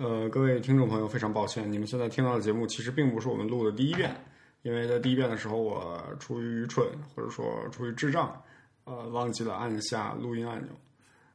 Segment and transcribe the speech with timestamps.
[0.00, 4.16] 呃，各位听众朋友，非常抱歉，你们现在听到的节目其实并不是我们录的第一遍，
[4.62, 8.42] 因为在第一遍的时候，我出于愚蠢或者说出于智障，
[8.84, 10.72] 呃，忘记了按下录音按钮，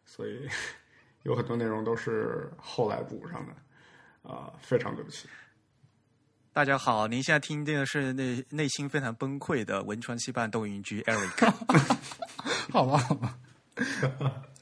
[0.04, 0.50] 所以
[1.22, 3.54] 有很多内容都是后来补上的，
[4.28, 5.30] 啊、非常对不起。
[6.52, 11.54] 大家好，您现在听的是内内心非常崩溃的文川西办斗云局 Eric。
[12.74, 13.38] 好吧，好吧。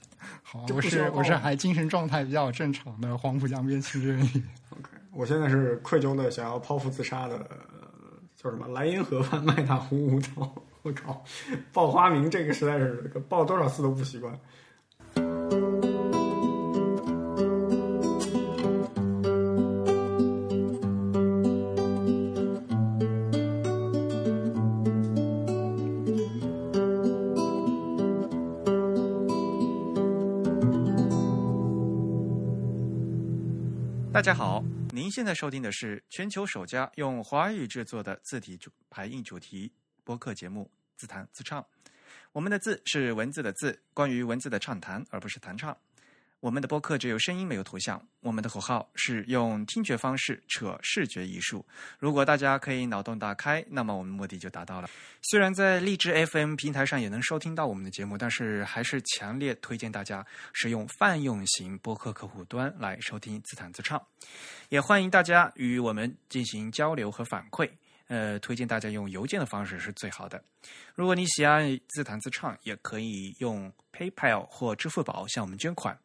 [0.53, 4.43] 好，我是我是还精神状态比较正常的黄浦江边清真鱼。
[4.69, 7.57] OK，我现在是愧疚的想要剖腹自杀的，呃
[8.35, 10.53] 叫什么莱茵河畔麦塔湖舞蹈。
[10.83, 11.25] 我靠，
[11.71, 14.31] 报花名这个实在是报多少次都不习惯。
[34.23, 39.69] 大家好，您现在收听的是全球首家用华语制作的字体主排印主题
[40.05, 40.63] 播客节目
[40.95, 41.61] 《自弹自唱》。
[42.31, 45.77] 我们的“字”是文字的“字”，关于文字的畅谈，而不是弹唱。
[46.43, 48.05] 我们的播客只有声音，没有图像。
[48.19, 51.65] 我们的口号是用听觉方式扯视觉艺术。
[51.97, 54.89] 如果大家可以脑洞大开，那么我们目的就达到了。
[55.21, 64.05] 虽然在荔枝 FM 平台上也能收听到我们的节目，但是还是强烈推荐大家使用泛用型播客客户端来收听自弹自唱。
[64.67, 67.69] 也欢迎大家与我们进行交流和反馈。
[68.07, 70.43] 呃，推荐大家用邮件的方式是最好的。
[70.93, 75.97] 如果你喜爱自弹自唱，也可以用 PayPal 或支付宝向我们捐款。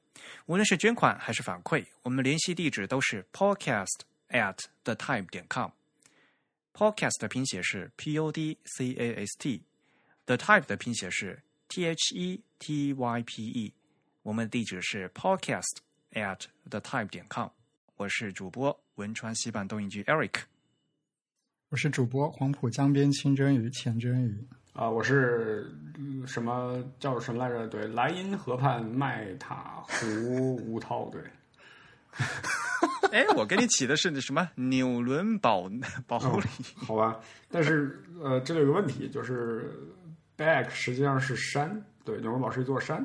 [0.47, 5.71] 无论是捐款还是反馈，我们联系地址都是 podcast at the type 点 com。
[6.73, 13.23] podcast 的拼写是 p o d c a s t，the type 的拼写是 t h e t y
[13.23, 13.75] p e。
[14.23, 15.79] 我们的地址是 podcast
[16.13, 17.49] at the type 点 com。
[17.97, 20.43] 我是主播文川西半东印局 Eric。
[21.71, 24.47] 我是主播黄浦江边清蒸鱼浅蒸鱼。
[24.79, 27.67] 啊、我是嗯什么叫什么来着？
[27.67, 31.21] 对，莱茵河畔麦塔湖吴涛，对，
[33.11, 35.69] 哎，我给你起的是什么纽伦堡
[36.07, 36.41] 堡哦？
[36.87, 37.19] 好吧。
[37.51, 39.75] 但是呃，这里有个问题，就是
[40.37, 43.05] Back 实际上是山，对，纽伦堡是一座山，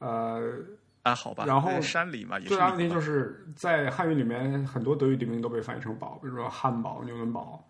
[0.00, 0.52] 呃，
[1.04, 7.64] 啊，好吧，然后山里嘛，也是最大问题就是在汉语里面，很多德语地名都被翻译成堡，比如说汉堡、纽伦堡、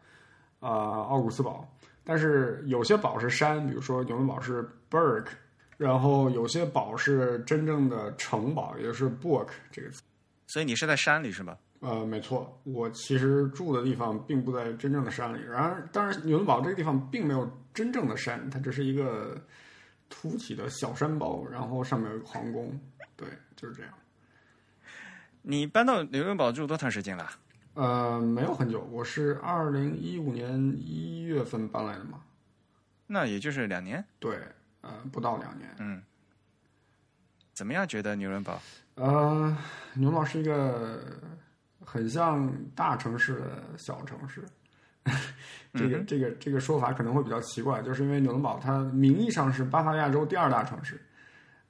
[0.61, 0.71] 啊、
[1.11, 1.69] 奥古斯堡。
[2.05, 5.27] 但是有些堡是山，比如说纽伦堡是 Berg，
[5.77, 10.03] 然后有些堡是真正的城堡，也就是 Borg 这个词。
[10.47, 11.57] 所以你是在山里是吧？
[11.81, 15.43] 呃，没错，我其实住的地方并不在真正的山里。
[15.43, 19.37] 然而，当然，纽伦堡这个地方并没有真正的山，它只是一个
[20.09, 22.79] 凸起的小山包，然后上面有一个皇宫。
[23.17, 23.27] 对，
[23.57, 23.93] 就是这样。
[25.43, 27.29] 你搬到纽伦堡住多长时间了？
[27.75, 32.21] 呃，没有很久，我是二零一五年一月份搬来的嘛。
[33.07, 34.05] 那也就是两年。
[34.19, 34.39] 对，
[34.83, 35.69] 呃，不到两年。
[35.79, 36.03] 嗯，
[37.55, 37.87] 怎么样？
[37.87, 38.61] 觉得纽伦堡？
[38.97, 39.57] 呃，
[39.95, 41.03] 纽伦堡是一个
[41.85, 44.45] 很像大城市的小城市。
[45.75, 51.01] 这个这个这个说法可能会比较奇怪，就是因为纽伦堡它名义上是巴伐利亚州第二大城市，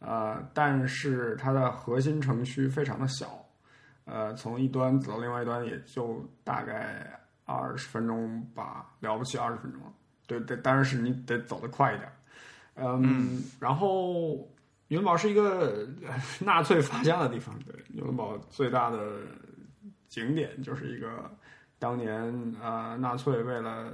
[0.01, 3.42] 呃，但是它的核心城区非常的小，
[4.12, 9.81] 呃，从一端走到另外一端也就大概二十分钟吧，了不起二十分钟。
[10.27, 12.12] 对对，当然是你得走得快一点。
[12.75, 14.34] 嗯，然后
[14.89, 16.15] 纽伦堡是一个呃
[16.45, 19.21] 纳粹发家的地方，对，纽伦堡最大的
[20.09, 21.31] 景点就是一个
[21.79, 22.23] 当年
[22.62, 23.93] 呃纳粹为了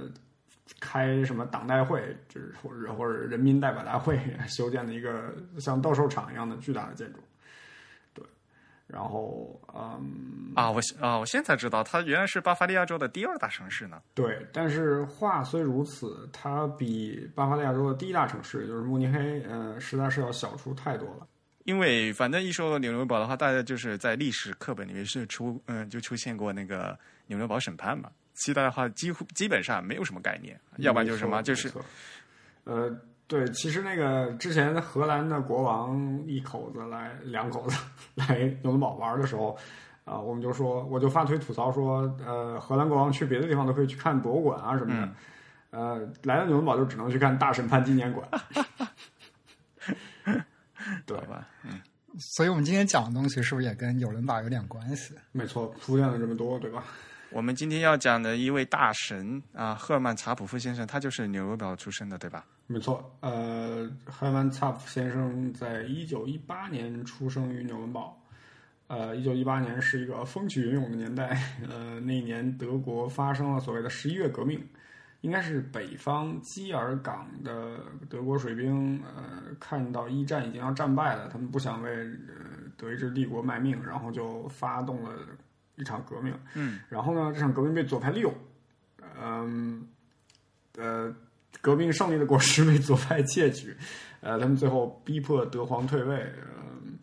[0.81, 7.28] 开什么党代会，就是或者或者人民代表大会 修建的一个像斗兽场一样的巨大的建筑，对，
[8.91, 14.01] 然后嗯，啊，我啊，我现在才知道，它原来是巴伐利亚州的第二大城市呢。
[14.15, 21.27] 对，但是话虽如此，它比巴伐利亚州的第一大城市就是慕尼黑，呃，实在是要小出太多了。
[21.65, 26.97] 因为反正一说纽伦堡的话，大家就是在历史课本里面是出嗯就出现过那个
[27.27, 31.71] 纽伦堡审判嘛，其他的话几乎基本上没有什么概念，要不然就是什么就是，
[32.63, 32.89] 呃，
[33.29, 37.77] 对，其实那个之前荷兰的国王一口子来两口子
[38.15, 39.55] 来纽伦堡玩的时候，
[40.03, 45.11] 啊、我们就说，我就发推吐槽说，呃，荷兰国王去别的地方都可以去看博物馆啊什么的，
[45.77, 48.27] 呃，来到纽伦堡就只能去看大审判纪念馆。
[51.05, 51.79] 对吧，嗯，
[52.17, 55.13] 所以我们今天讲的东西是不是也跟纽伦堡有点关系？
[55.31, 56.83] 没错，铺垫了这么多，对吧？
[57.31, 62.43] 我们今天要讲的一位大神啊，赫尔曼查普夫先生，他就是纽伦堡出生的，对吧？
[62.65, 68.19] 没错，呃，赫尔曼·查普先生在一九一八年出生于纽伦堡，
[68.87, 71.39] 呃，一九一八年是一个风起云涌的年代。
[71.69, 74.63] 呃，那年德国发生了所谓的十一月革命，
[75.21, 77.79] 应该是北方基尔港的
[78.09, 82.35] 德国水兵，呃，看到一战已经要战败了，他们不想为呃
[82.75, 85.11] 德意志帝国卖命，然后就发动了
[85.79, 86.31] 一场革命。
[86.53, 88.31] 嗯，然后呢，这场革命被左派利用，
[89.19, 89.87] 嗯，
[90.77, 91.11] 呃，
[91.61, 93.75] 革命胜利的果实被左派窃取，
[94.21, 96.31] 呃，他们最后逼迫德皇退位，
[96.83, 96.99] 嗯、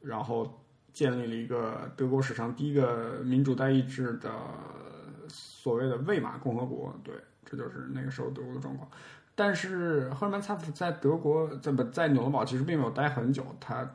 [0.00, 0.56] 然后。
[0.92, 4.28] 建立了一个德国史上第一个民主代议制的
[5.28, 7.14] 所谓的魏玛共和国，对，
[7.44, 8.86] 这就是那个时候德国的状况。
[9.36, 13.88] 但是赫尔曼·蔡夫在德国在不在纽伦堡其实并没有待很久，他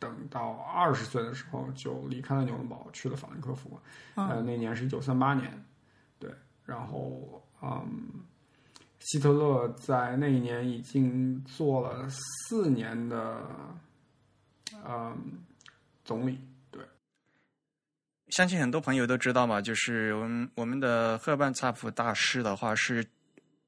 [0.00, 3.78] 等到二十岁的时候就离开了纽伦堡，去了法兰克福。
[4.16, 5.64] 呃，那年是一九三八年，
[6.18, 6.28] 对，
[6.64, 8.10] 然后嗯，
[8.98, 13.46] 希特勒在那一年已经做了四年的，
[14.84, 15.16] 嗯。
[16.02, 16.40] 总理
[16.72, 16.82] 对，
[18.30, 23.06] 相信很多朋友都知道嘛，就是我们我们的赫班萨普大师的话是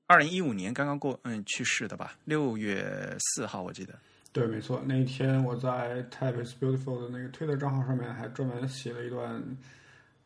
[0.09, 3.97] 二零一五年刚刚过嗯去世的吧，六月四号我记得。
[4.33, 9.43] 对，没错，那一天我在 Type is Beautiful 的那个推特账号上面还专门写了一段，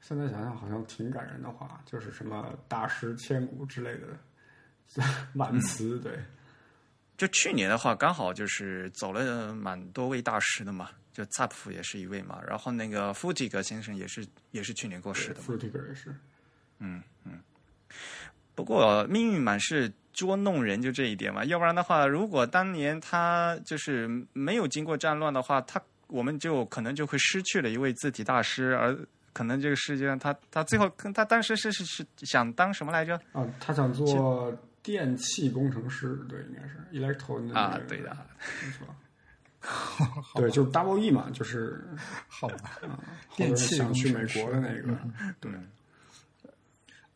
[0.00, 5.04] 现在想想好像挺感人的话，就是什么大师千古之类的
[5.34, 5.98] 满词。
[6.00, 6.18] 对，
[7.16, 10.90] 就去年的话，刚好就是走了蛮多位大师的嘛。
[11.12, 15.40] 就萨普也是一位嘛，然后那个弗提格先生也是也是去年过世的。
[15.40, 16.14] 弗提格也是，
[16.78, 17.40] 嗯嗯。
[18.54, 21.44] 不过命运满是捉弄人，就这一点嘛。
[21.44, 28.96] 要不然的话，如果当年他就是没有经过战乱的话，他我们就可能就会失去了一位字体大师，而
[29.32, 33.14] 可能这个世界上他他最后他当时是是是想当什么来着？
[33.32, 34.52] 啊，他想做
[34.82, 38.16] 电气工程师，对，应该是 electro 啊，对的，
[38.64, 38.86] 没错。
[40.36, 41.84] 对，就是 Double E 嘛，就是
[42.28, 42.78] 好吧，
[43.34, 44.96] 电器想去美国的那个，
[45.40, 45.50] 对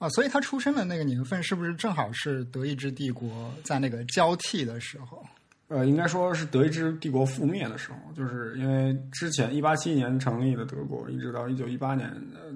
[0.01, 5.23] 啊，所以他出生的那个年份是不是正好是德意志帝国在那个交替的时候？
[5.69, 12.11] 呃，应该说是德意志帝国覆灭的时候，就是因为之前一八七一年成立的德国，一直到一九一八年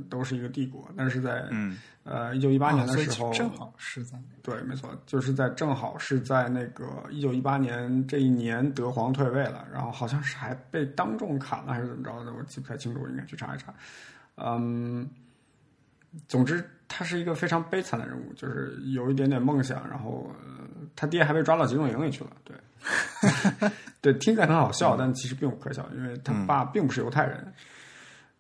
[0.09, 13.73] 都是一个帝国，但是在嗯呃一九一八年的时候，正好是在对，没错，就是在正好是在那个一九一八年这一年，德皇退位了，然后好像是还被当众砍了还是怎么着的，我记不太清楚，我应该去查一查。
[14.39, 15.09] 嗯，
[16.27, 20.31] 总之他是一个非常悲惨的人物，就是有一点点梦想，然后
[20.95, 22.57] 他爹还被抓到集中营里去了，对。
[24.03, 27.53] 对，听起来很好笑，但其实并不可笑，因为他爸并不是犹太人。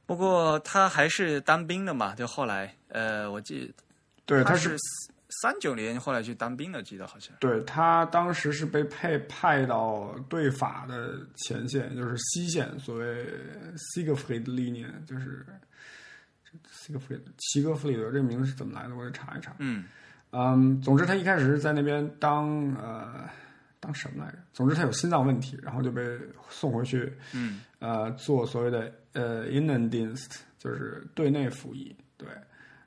[0.04, 3.74] 不过他还是当兵的嘛，就后来，呃，我记得，
[4.26, 4.76] 对，他是
[5.42, 7.34] 三九年后来去当兵的，记得好像。
[7.40, 13.26] 对他当时是被派派到对法的前线，就是西线，所谓
[13.96, 15.46] Siegfried Linie，就是
[16.70, 18.94] Siegfried 齐格弗里德这个名字是怎么来的？
[18.94, 19.54] 我得查一查。
[19.58, 19.84] 嗯
[20.30, 23.28] 嗯，总之他一开始是在那边当呃。
[23.80, 24.38] 当什么来着？
[24.54, 26.18] 总之他有心脏问题，然后就被
[26.48, 32.26] 送回去，嗯，呃，做所谓的呃 Innendienst，就是对内服役，对。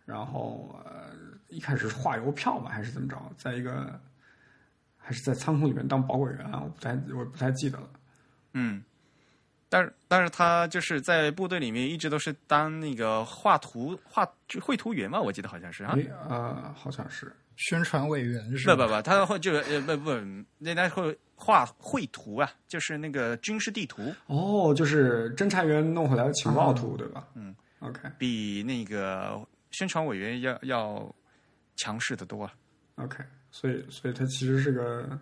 [0.06, 1.12] 然后呃，
[1.50, 3.16] 一开始是画邮票吧，还是怎么着？
[3.38, 4.02] 在一个
[4.98, 6.64] 还是在仓库里面当保管员啊？
[6.64, 7.88] 我不太我不太记得了。
[8.54, 8.84] 嗯，
[9.70, 14.28] 但是但是他就是在部队里面一直都是当那个画图画
[14.62, 15.98] 绘图员嘛，我记得好像是啊，
[16.30, 17.32] 呃，好像是。
[17.58, 18.76] 宣传委员是吧？
[18.76, 20.12] 不不不，他会就呃不不，
[20.60, 24.14] 那他会画绘图啊，就是那个军事地图。
[24.28, 27.28] 哦，就是侦察员弄回来的情报图，对吧？
[27.34, 31.16] 嗯，OK，比那个宣传委员要要
[31.78, 32.48] 强势的多。
[32.98, 35.20] OK，所以所以他其实是个，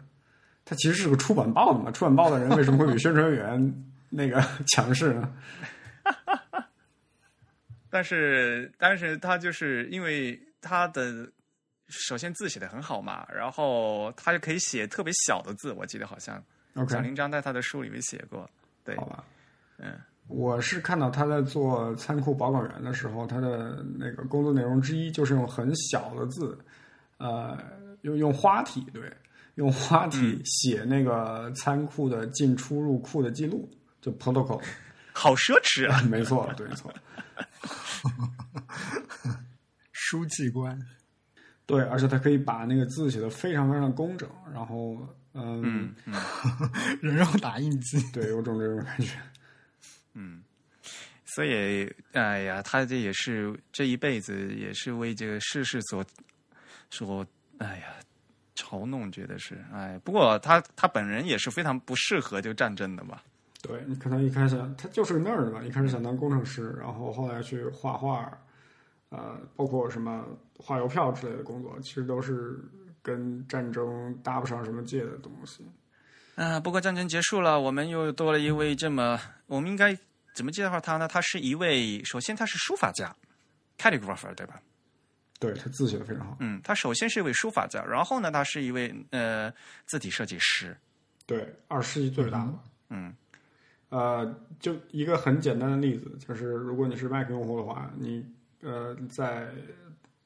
[0.66, 1.90] 他其实是个出版报的嘛？
[1.90, 3.86] 出版报的人为什么会比宣传员
[4.16, 4.42] 那个
[4.74, 5.34] 强势呢？
[7.90, 11.30] 但是但是他就是因为他的。
[11.88, 16.44] 首先字写的很好嘛，然后他就可以写特别小的字，我记得好像
[16.90, 18.50] 小林章在他的书里面写过。
[18.84, 19.24] 对，好吧，
[19.78, 19.94] 嗯，
[20.28, 26.58] 我是看到他在做仓库保管员的时候，他的那个工作内容之一就是用很小的字，
[27.18, 27.56] 呃，
[28.02, 29.04] 用用花体，对，
[29.54, 33.70] 用花体写那个仓库的进出入库的记录，
[34.06, 34.62] 就 protocol，
[35.12, 36.00] 好奢侈啊！
[36.08, 36.94] 没错，对，没错，
[39.92, 40.80] 书记官。
[41.66, 44.96] 对，而且他可以把那个字写的非常非常工整，然后
[45.34, 45.96] 嗯，
[47.02, 49.10] 人肉打印机，对，有种这种感觉，
[50.14, 50.44] 嗯，
[51.26, 56.06] 所以哎呀，他这也是这一辈子也是为这个世事所
[56.92, 57.26] 所
[57.58, 57.96] 哎呀
[58.56, 63.20] 嘲弄，觉得是哎，不过他他本人也是非常不适合这个战争的嘛，
[63.66, 68.32] 对你可能一开始他就是个 nerd 嘛，一开始想当工程师，然后后来去画画，
[69.10, 70.26] 呃，包括什么
[70.58, 72.60] 画邮票之类的工作，其实都是
[73.02, 75.66] 跟战争搭不上什么界的东西。
[76.36, 79.98] 啊，不过战争结束了，我们又多了一位这么，我们应该
[80.36, 81.08] 怎么介绍他呢？
[81.08, 83.16] 他是一位，首先他是书法家
[83.78, 84.62] ，calligrapher，对吧？
[85.40, 86.38] 对他字写的非常好。
[86.40, 89.52] 嗯，他首先是一位书法家，然后呢，他是一位呃
[89.86, 90.76] 字体设计师。
[91.26, 92.54] 对，二十世纪最大的。
[92.90, 93.14] 嗯，
[93.96, 98.26] 呃，就一个很简单的例子，就是如果你是 Mac 用户的话，你
[98.62, 99.54] 呃在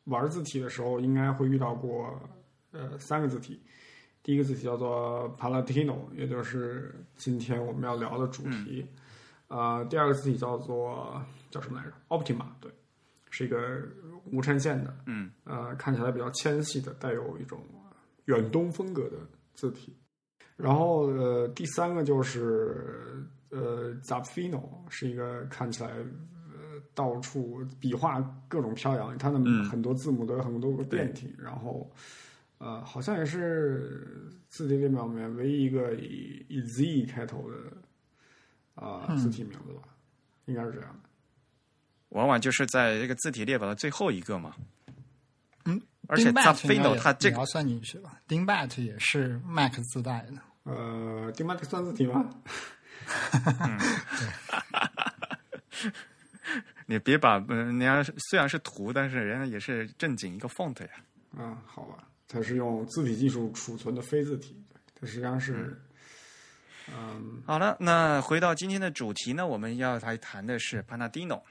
[0.06, 2.20] 玩字体的时候，应该会遇到过
[2.72, 3.62] 呃三个字体。
[4.24, 8.88] 第一个字体叫做 Palatino，也就是今天我们要聊的主题。
[9.48, 12.72] 啊，第二个字体叫做叫什么来着？Optima，对，
[13.30, 13.82] 是一个
[14.32, 17.60] 无衬线的，嗯，呃，看起来比较纤细的，带有一种
[18.26, 19.18] 远东风格的
[19.54, 19.96] 字体。
[20.58, 31.92] 然后呃，第三个就是呃 Zapfino，是一个看起来呃到处笔画各种飘扬，它的很多字母都有很多个变体，然后。
[32.62, 37.56] 呃，好像也是字体列表里面唯一一个以以 Z 开头的
[38.76, 39.82] 啊字体名字吧，
[40.44, 41.10] 应该是这样的。
[42.10, 44.54] 往往就是在这个字体列表的最后一个嘛。
[45.64, 50.34] 嗯，而且 Zapfino 它这个要算进去吧，Dingbat 也是 Mac 自带的。
[50.64, 52.30] 呃，Dingbat 算字体吗？
[56.86, 60.90] 你别把嗯，人家虽然是图，但是人家也是正经一个 font 呀。
[61.38, 62.04] 啊，好吧。
[62.28, 64.56] 它是用字体技术储存的非字体，
[65.00, 65.82] 它实际上是，
[66.88, 71.42] 嗯，好了，那回到今天的主题呢，我们要来谈的是 Panadino。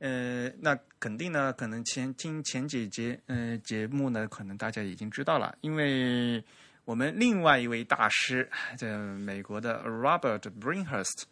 [0.00, 6.42] 呃，那肯定呢，可能前听前几节呃节目呢，可能大家已经知道了，因为
[6.84, 11.22] 我们另外一位大师，这美国的 Robert Brinhurst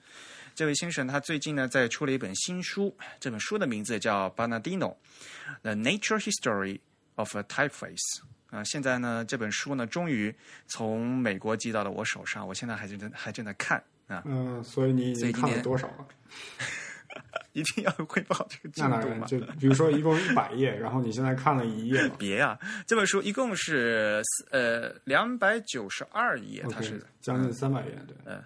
[0.54, 6.80] 这位先生，他最近呢在出了一本新书，这本书的名字叫 Banadino：The Nature History。
[7.16, 10.34] of a typeface 啊，现在呢，这本书呢，终于
[10.66, 14.22] 从美国寄到了我手上，我现在还正还正在看啊。
[14.24, 16.08] 嗯，所以你已经看了多少了？
[17.52, 19.26] 一定要汇报这个进度嘛？
[19.26, 28.16] 就比如说，一共一百页，然后你现在看了一页别呀，这本书一共是呃两百九十二页，它是将近三百页，对。
[28.24, 28.42] 嗯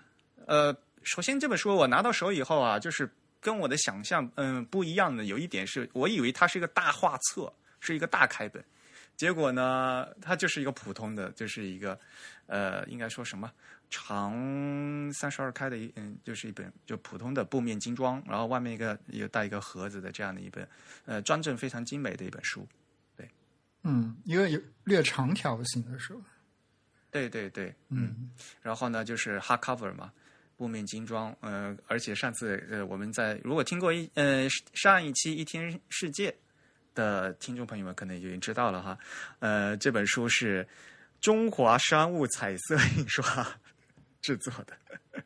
[0.46, 3.08] 呃，首先这本书我拿到手以后啊，就是
[3.40, 7.52] 跟我的想象嗯不一样的，有一点是我以为它是一个大画册。
[7.78, 8.64] 是一个大开本，
[9.16, 11.96] 结果呢，它就是一个普通的，就是一个，
[12.46, 13.52] 呃，应该说什么
[13.90, 14.32] 长
[15.12, 20.68] 三十二开的一，嗯，就是一本就普通的布面精装，然后外面一个有带一个盒子的这样的一本，
[21.04, 22.66] 呃，装帧非常精美的一本书，
[23.16, 23.30] 对，
[23.82, 26.22] 嗯，一个有略长条形的书，
[27.10, 28.30] 对对对，嗯，
[28.62, 30.12] 然后呢就是 hard cover 嘛，
[30.56, 36.34] 布面精装，呃，而且上次呃我们在如果听过一呃上一期一天世界。
[36.96, 38.98] 的听众朋友们可能已经知道了哈，
[39.40, 40.66] 呃，这本书是
[41.20, 43.46] 中华商务彩色印刷
[44.26, 45.22] 制作的，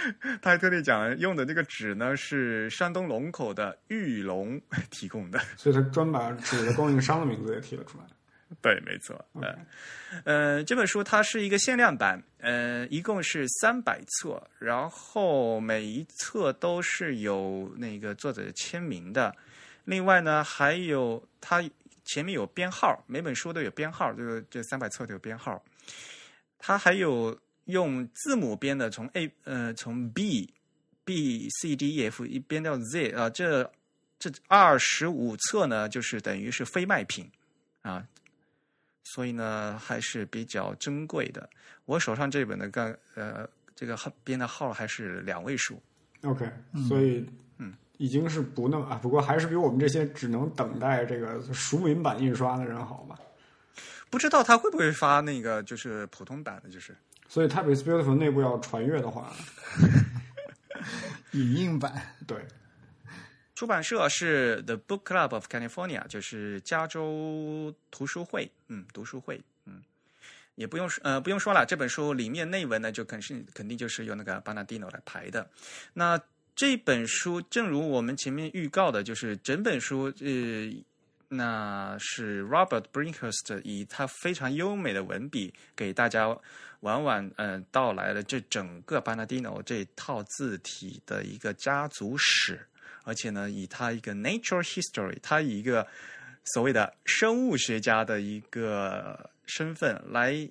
[0.40, 4.58] 他还特地讲用的那个纸呢是山东龙口的玉龙
[4.90, 8.04] 提供的，所以他专把纸的供应商的名字也提了出来。
[8.62, 9.54] 对，没错，呃，
[10.24, 19.32] 呃，这本书它是一个限量版，呃，一共是三百册，然后每一册都是有那个作者签名的。
[19.84, 21.62] 另外呢，还有它
[22.04, 25.62] 前面有编号，每本书都有编号，这个这三百册都有编号。
[26.58, 27.38] 它还有
[27.70, 30.52] 用字母编的，从 A 呃从 B
[31.04, 33.70] B C D E F 一编到 Z 啊，这
[34.18, 37.30] 这二十五册呢，就是等于是非卖品
[37.82, 38.06] 啊，
[39.04, 41.48] 所以呢还是比较珍贵的。
[41.86, 45.82] 我手上这本的刚呃这个号编的号还是两位数。
[46.22, 46.50] OK，
[46.88, 47.24] 所以
[47.58, 47.74] 嗯。
[47.98, 53.14] 已经是不那么啊，不过还是比我们这些只能等待这个熟民版印刷的人好吧？
[54.08, 56.96] 不知道他会不会发那个就是普通版的，就是。
[57.30, 59.32] 所以，Type is Beautiful 内部要传阅的话，
[61.30, 61.94] 影印版
[62.26, 62.36] 对。
[63.54, 69.80] 出版社是 The Book Club of California，就是加州图书会，嗯，读书会，嗯，
[70.56, 75.48] 也不用说，呃，不用说了，这本书里面内文呢，就肯定肯定就是由那个 Bernardino 来排的，
[75.92, 76.20] 那。
[76.56, 80.70] 这本书，正如我们前面预告的，就是整本书，呃，
[81.30, 86.36] 那是 Robert Brinkhurst 以他非常优美的文笔，给大家
[86.80, 92.66] 晚晚嗯道来了这整个 Bernardino 这套字体的一个家族史，
[93.04, 95.86] 而且呢，以他一个 Nature History，他以一个
[96.44, 100.50] 所谓的生物学家的一个身份来。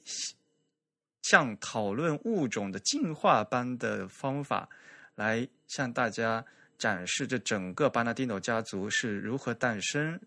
[1.21, 4.67] 像讨论物种的进化般的方法，
[5.13, 6.43] 来向大家
[6.75, 10.19] 展示这整个巴纳蒂诺家族是如何诞生、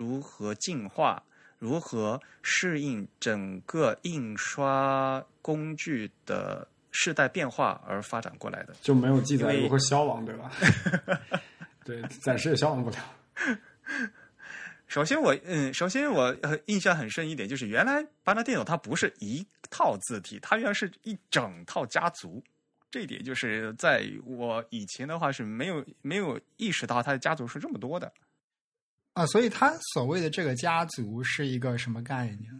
[0.00, 1.22] 如何进化、
[1.58, 8.74] 如何适应整个印刷工具的世代变化而发展过来的。
[8.80, 10.50] 就没有记载如何消亡，对吧？
[11.84, 12.96] 对，暂时也消亡不了。
[14.86, 22.42] 首先我，嗯，首先我呃印象很深一点，就是原来巴纳电脑它不是一套字体，它原来是一整套家族。
[22.90, 28.10] 这一点就是在我以前的话是没有没有意识到它的家族是这么多的。
[29.12, 32.50] 啊，所以他所谓的这个家族是一个什么概念？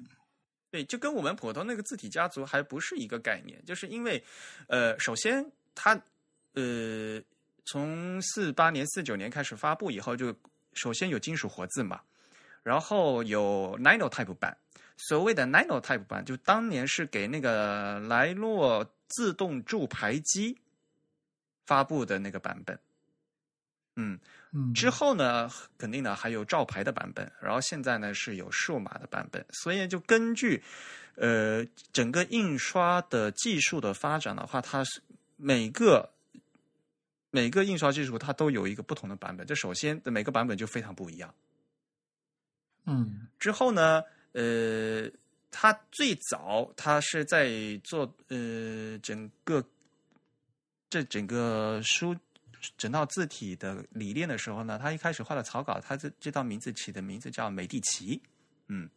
[0.70, 4.22] 对，就跟我们普通那个字体家族还不是一个概念，就是因为，
[4.68, 6.00] 呃，首先它，
[6.54, 7.20] 呃，
[7.64, 10.34] 从四八年、四九年开始发布以后，就
[10.74, 12.00] 首先有金属活字嘛，
[12.62, 14.56] 然后有 Nano Type 版。
[14.96, 20.56] 所谓的 Nano Type 版，就当年是给那个莱诺自动铸排机
[21.64, 22.78] 发布的那个版本。
[23.96, 24.20] 嗯，
[24.52, 30.60] 嗯，之后呢，肯定呢还有照牌的版本，然后现在呢是有数码的版本，所以就根据
[31.14, 35.00] 呃整个印刷的技术的发展的话，它是
[35.36, 36.10] 每个
[37.30, 41.32] 每个印刷技术它都有一个不同的版本，这首先的每个版本就非常不一样。
[42.86, 43.28] 嗯。
[43.38, 44.02] 之后呢，
[44.32, 45.08] 呃，
[45.52, 47.48] 它最早它是在
[47.84, 49.64] 做呃整个
[50.88, 52.16] 这整个书
[52.76, 58.20] 整套字体的理念的时候呢，他一开始画的草稿，他这这套名字起的名字叫美第奇，
[58.68, 58.88] 嗯。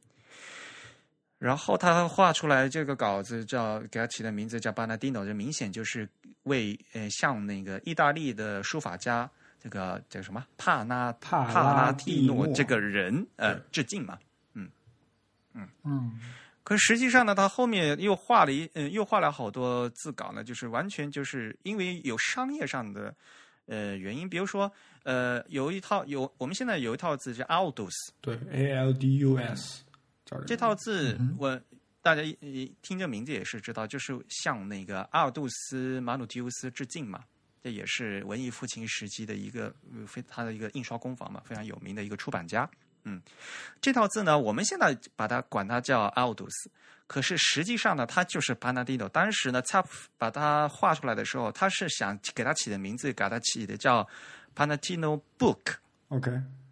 [1.39, 6.07] 然后他画出来这个稿子叫给他起的名字叫巴纳蒂诺，这明显就是
[6.43, 9.29] 为呃向那个意大利的书法家
[9.59, 10.45] 这个叫什么？
[10.57, 12.45] 帕纳帕帕拉拉蒂蒂诺。
[12.45, 14.17] 诺这个人呃致敬嘛。
[15.85, 16.19] 嗯。
[16.63, 23.13] 可实际上呢，他后面又画了一嗯，又画了好多字稿呢，就是完全就是因为有商业上的
[23.65, 24.71] 呃原因，比如说
[25.03, 29.83] 呃有一套有我们现在有一套字叫 Aldus，对，A L D U S，
[30.45, 31.59] 这套字嗯我
[32.01, 37.23] 大家一一听这名字也是知道，就是向那个阿尔杜斯马努提乌斯致敬嘛。
[37.61, 42.69] 这也是文艺复兴时期的一个呃非他的一个印刷工坊嘛，非常有名的一个出版家。
[43.05, 43.21] 嗯，
[43.79, 46.51] 这套字呢，我们现在把它管它叫 Aldus，
[47.13, 49.07] 可是实际上呢，它就是 Panadino。
[49.09, 49.85] 当时呢，他
[50.17, 54.07] 把它画出来的时候，他是想给它起的名字，给它起的叫
[54.55, 55.75] Panadino Book。
[56.07, 56.31] OK，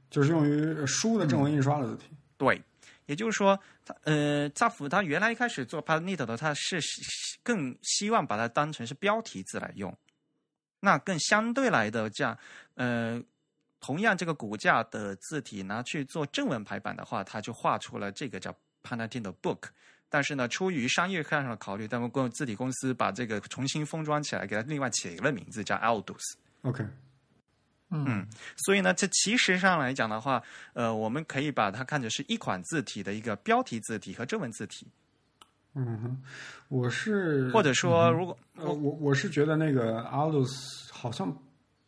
[0.09, 2.09] 就是用于书的正文印刷的字体。
[2.37, 2.59] 对，
[3.05, 6.81] 也就是说，他呃，扎夫他原来一开始做 Panadino 的，他是
[7.43, 9.95] 更希望把它当成是标题字来用，
[10.79, 12.35] 那更相对来的这样，
[12.73, 13.21] 呃。
[13.83, 19.69] 同样，这个骨架的字体拿去做正文排版的话，他就画出了这个叫 Panadino Book。
[20.13, 26.33] 但是呢，出于商业上的考虑，他们公字体公司把这个重新封装起来，给它另外起了一个名字叫 Aldus。
[26.63, 26.85] OK，
[27.91, 30.43] 嗯所以呢，这其实上来讲的话，
[30.73, 34.85] 呃，我们可以把它看成是一款字体的一个标题字体和正文字体，
[35.75, 36.23] 嗯哼，
[36.67, 41.33] 我是或者说，如果呃，我我是觉得那个 Aldus 好像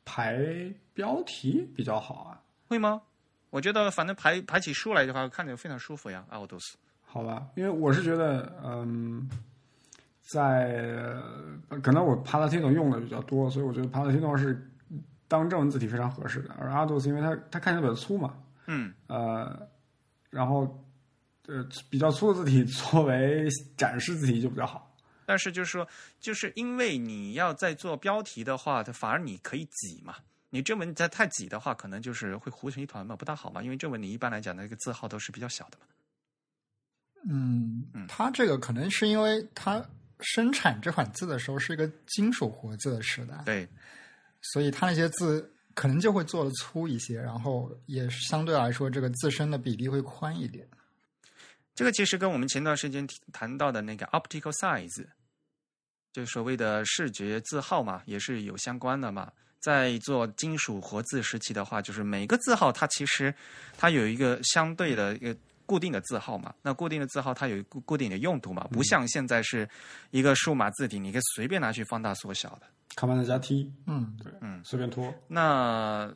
[0.06, 3.02] 排标题比较好啊，会吗？
[3.50, 6.76] 我觉得反正排排起书来的话，看着非常舒服呀，Aldus。
[7.13, 9.30] 好吧，因为我是觉得，嗯，
[10.23, 11.13] 在
[11.69, 14.67] 呃可能我 Palatino 用的比较多，所以我觉得 Palatino 是
[15.28, 18.34] 当正文字体非常合适的，而 Aldus 因为它它看起来比较粗嘛，
[18.65, 19.69] 嗯，呃，
[20.32, 20.84] 然后
[21.45, 23.47] 呃比较粗的字体作为
[23.78, 24.91] 展示字体就比较好。
[25.28, 25.88] 但是就是说，
[26.19, 30.15] 就是因为你要在做标题的话，它反而你可以挤嘛。
[30.49, 33.62] 你正文再太挤的话，可能就是会糊成一团嘛，不大好嘛。
[33.62, 35.86] 因为正文你一般来讲那个字号都是比较小的嘛。
[37.30, 39.84] 嗯嗯，它这个可能是因为它
[40.20, 43.68] 生产这款字的时候是一个金属活字的时代，对，
[44.42, 50.68] 所以它那些字可能就会做的粗一些，然后也相对来说这个自身的比例会宽一点。
[51.76, 55.06] 这个其实跟我们前段时间谈到的那个 optical size，
[56.12, 59.32] 就所谓的视觉字号嘛，也是有相关的嘛。
[59.60, 63.34] 在做金属活字时期的话，就是每个字号它其实
[63.78, 66.54] 它有一个相对的一个固定的字号嘛。
[66.62, 69.67] 那固定的字号它有固固定的用途嘛，不像现在是
[70.12, 72.67] 一个数码字体，你可以随便拿去放大缩小的。
[72.95, 75.13] 看完再加 T，嗯对，嗯随便拖。
[75.28, 76.13] 那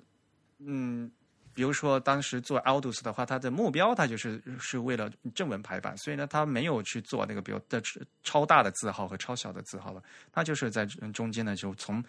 [0.59, 1.11] 嗯，
[1.57, 7.81] 比如说当时做 Aldus 的话，它的目标它就是是为了正文排版，所以呢，它没有去做那个比如的
[8.21, 12.03] 超大的字号和超小的字号了，它就是在中间呢，就从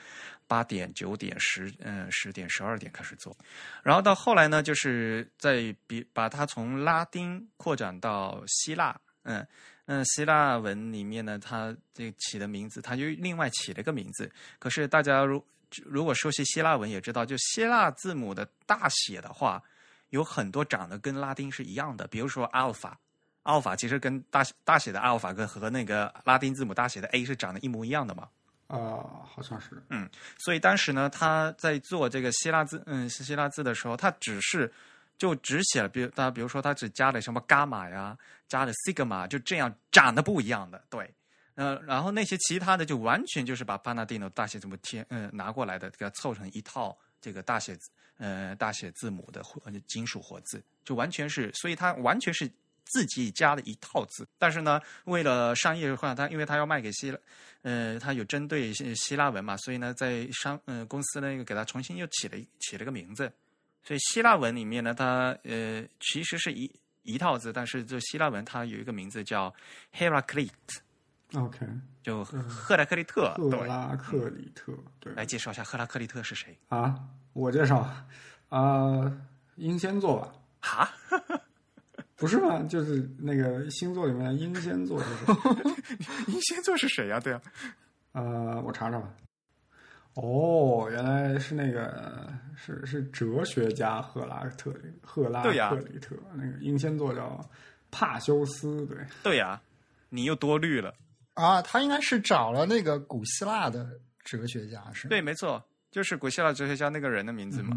[0.46, 3.34] 八点、九点、十嗯十点、十二点开始做，
[3.82, 9.46] 然后到后来呢，就是在比把它从拉丁扩展到希腊，嗯。
[9.90, 14.30] 嗯，希腊文里面呢，它这起的名字，它就另外起了个名字。
[14.58, 15.42] 可是大家如
[15.84, 19.62] 如果熟悉希腊文，也知道，就希腊字母的大写的话，
[20.10, 22.06] 有很多长得跟拉丁是一样的。
[22.08, 22.98] 比如说阿尔法，
[23.42, 28.28] 阿尔法其实跟大大写的阿尔法跟和那个拉丁字母大写的 A 是长得一模一样的嘛。
[28.66, 29.82] 啊，好像是。
[29.90, 34.72] 嗯，所以当时呢，他在做这个希腊字，嗯，希腊字的时候，他只是。
[35.18, 41.12] 就只写了，比如大家比如说，他只加了什么伽马呀，加了西格玛，就这样长得不一样的，对，
[41.58, 49.42] 呃，然后那些其他的就完全就是把巴纳蒂诺大写字母贴，嗯，拿过来的，给它凑成一套这个大写字，呃，大写字母的
[49.88, 52.48] 金属活字，就完全是，所以它完全是
[52.84, 54.24] 自己加的一套字。
[54.38, 57.18] 但是呢，为了商业化，他因为他要卖给希腊，
[57.62, 63.32] 呃，他有针对希腊文嘛，所以呢，在商，呃，公司呢又给他重新又起了起了个名字。
[63.82, 66.70] 所以希腊文里面呢，它呃其实是一
[67.02, 69.52] 一套字，但是这希腊文它有一个名字叫
[69.92, 70.50] Heraclite
[71.30, 71.66] Heraclit，OK，
[72.02, 73.34] 就赫拉克利特。
[73.34, 75.12] 赫拉克利特，对。
[75.14, 76.98] 来介绍一下赫拉克利特是谁啊？
[77.32, 77.86] 我介绍
[78.48, 79.12] 啊，
[79.56, 80.32] 英仙座吧？
[80.60, 80.90] 哈，
[82.16, 82.62] 不是吗？
[82.68, 85.34] 就是那个星座里面的英仙座是谁？
[86.32, 87.20] 英仙座是谁呀？
[87.20, 87.42] 对啊，
[88.12, 89.08] 呃，我查查吧。
[90.14, 97.38] 哦，原来是那个是是哲学家赫拉特赫拉克里特，那个英仙座叫
[97.92, 99.60] 帕修斯，对对呀，
[100.08, 100.92] 你又多虑了
[101.38, 101.62] 啊！
[101.62, 103.88] 他应该是找了那个古希腊的
[104.24, 107.76] 哲学家，是对，没错，就是古希腊哲学家那个人的名字嘛。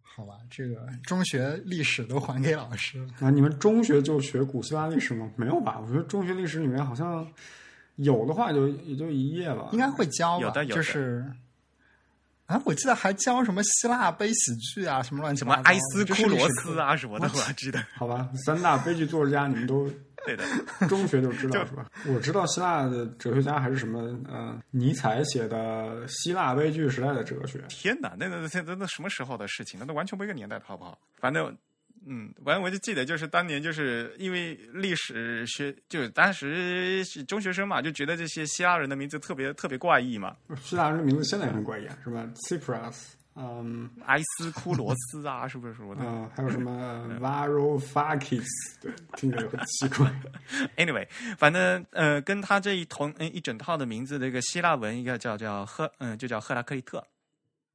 [0.00, 3.30] 好吧，这个中学历史都还给老师了啊！
[3.30, 5.30] 你们中学就学古希腊历史吗？
[5.36, 5.80] 没有吧？
[5.80, 7.26] 我觉得中学历史里面好像。
[7.98, 11.24] 有的话就也就一页吧，应该会教吧，就是
[12.46, 17.82] 啊，我记得还教什么希腊悲喜剧啊，什么乱七八糟，埃斯库罗斯啊什么的，我还记得。
[17.96, 19.90] 好吧，三大悲剧作家你们都
[20.26, 20.44] 对的，
[20.88, 21.86] 中学就知道是吧？
[22.06, 25.56] 我知道希腊的哲学家还是什么，嗯，尼采写的
[26.08, 27.58] 《希腊悲剧时代的哲学》。
[27.68, 29.78] 天哪，那那那那那什么时候的事情？
[29.80, 30.98] 那都完全不一个年代，好不好？
[31.20, 31.56] 反正。
[32.06, 40.36] 嗯，完我就记得，就是当年就是因为历史学，就当时是中学生嘛，就觉得这些希腊人的名字特别特别怪异嘛。
[40.62, 42.94] 希腊人的名字现在也很怪异，啊，什么？Cyprus，
[43.36, 46.02] 嗯，埃斯库罗斯啊，是不是说的？
[46.04, 48.46] 嗯，还有什么 Varoufakis，
[48.80, 50.12] 对，听着很奇怪。
[50.76, 57.04] Anyway，反正呃，跟他这一同嗯一整套的名字的一个希腊文，一个叫叫赫，嗯，就叫赫拉克利特，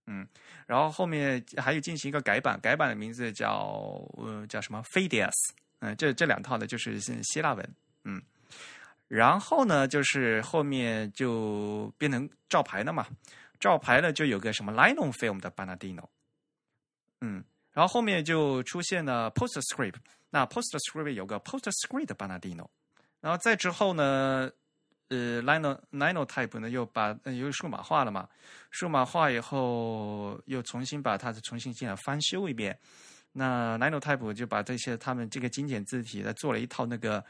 [0.10, 0.28] 嗯。
[0.68, 8.22] 然后后面还有进行一个改版，改版的名字叫呃叫什么 f i d e s 嗯，这这两套呢就是希腊文，嗯，
[9.08, 13.08] 然后呢就是后面就变成照牌了嘛，
[13.60, 16.06] 照牌呢就有个什么 Lino Film 的 Banadino，
[17.22, 19.96] 嗯，然后后面就出现了 PostScript，
[20.30, 22.68] 那 PostScript 有个 PostScript 的 Banadino，
[23.22, 24.52] 然后再之后呢。
[25.10, 28.28] 呃，Lino Linotype 呢又把又数码化了嘛？
[28.72, 32.78] 数码化以后又重新把它重新进来翻修一遍。
[33.32, 37.24] 那 Linotype 就把这些他们这个精简字体再做了一套那个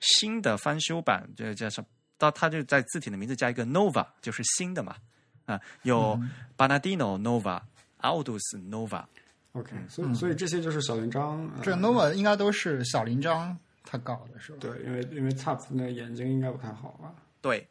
[0.00, 1.86] 新的翻修版，就叫什么？
[2.18, 4.96] 到它就在字体的名字加一个 Nova，就是新的嘛。
[5.44, 6.18] 啊，有
[6.56, 8.40] Banadino Nova，Aldus
[8.70, 9.04] Nova。
[9.52, 11.50] OK，所以所以这些就是小铃章。
[11.62, 13.58] 这 Nova 应该都是小铃章。
[13.84, 14.58] 他搞的是吧？
[14.60, 17.12] 对，因为因为蔡夫那眼睛应该不太好吧？
[17.42, 17.68] 对，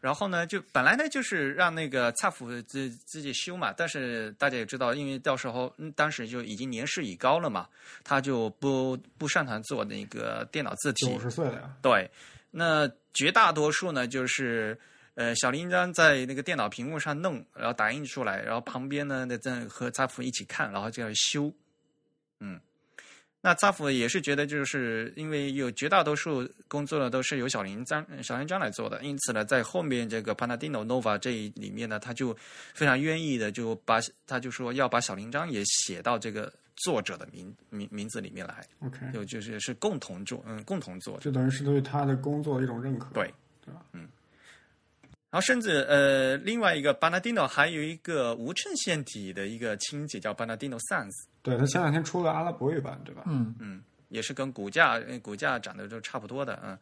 [0.00, 7.68] 然后呢，就本来呢就是让那个蔡夫自自己修嘛，但是大家也知道，因为到时候当时就已经年事已高了嘛，
[8.02, 11.74] 他就不不擅长做那个电脑字体，九十岁了呀。
[11.80, 12.10] 对，
[12.50, 14.76] 那绝大多数呢就是
[15.14, 21.52] 呃小林章在那个电脑屏幕上弄，然后打印出来，然后旁边呢那在和蔡福一起看，然后就要修，
[22.40, 22.60] 嗯。
[23.44, 32.32] 那扎夫也是觉得，就是因为有绝大多数工作呢都是由小林章小林章来做的，因此呢，在后面这个 Panadino Nova 这里面呢，他就
[32.72, 38.64] 非常愿意的就把他就说要把小林章也写到这个作者的名名名字里面来。
[38.80, 43.08] OK，就就是是共同做，嗯，共同做，就等于是对他的工作的一种认可。
[43.12, 43.34] 对，
[43.66, 43.82] 对吧？
[43.92, 44.08] 嗯。
[45.32, 51.10] 然后甚至呃，另外一个 Panadino 还有一个无衬线体的一个亲戚叫 Panadino Sans。
[51.40, 53.22] 对他前两天出了阿拉伯语版，对吧？
[53.24, 56.78] 嗯嗯，也是跟骨架骨架长得都差不多的，嗯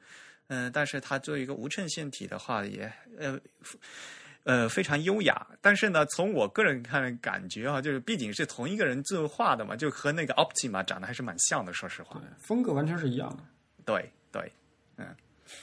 [0.48, 3.38] 嗯，但是它作为一个无衬线体的话，也呃
[4.42, 5.46] 呃非常优雅。
[5.60, 13.44] 但是呢，从我个人看感觉啊，就是毕竟是同一个人作画的嘛，就和那个 Optima 长得还是蛮像的，说实话，风格完全是一样的。
[13.84, 14.59] 对对，嗯。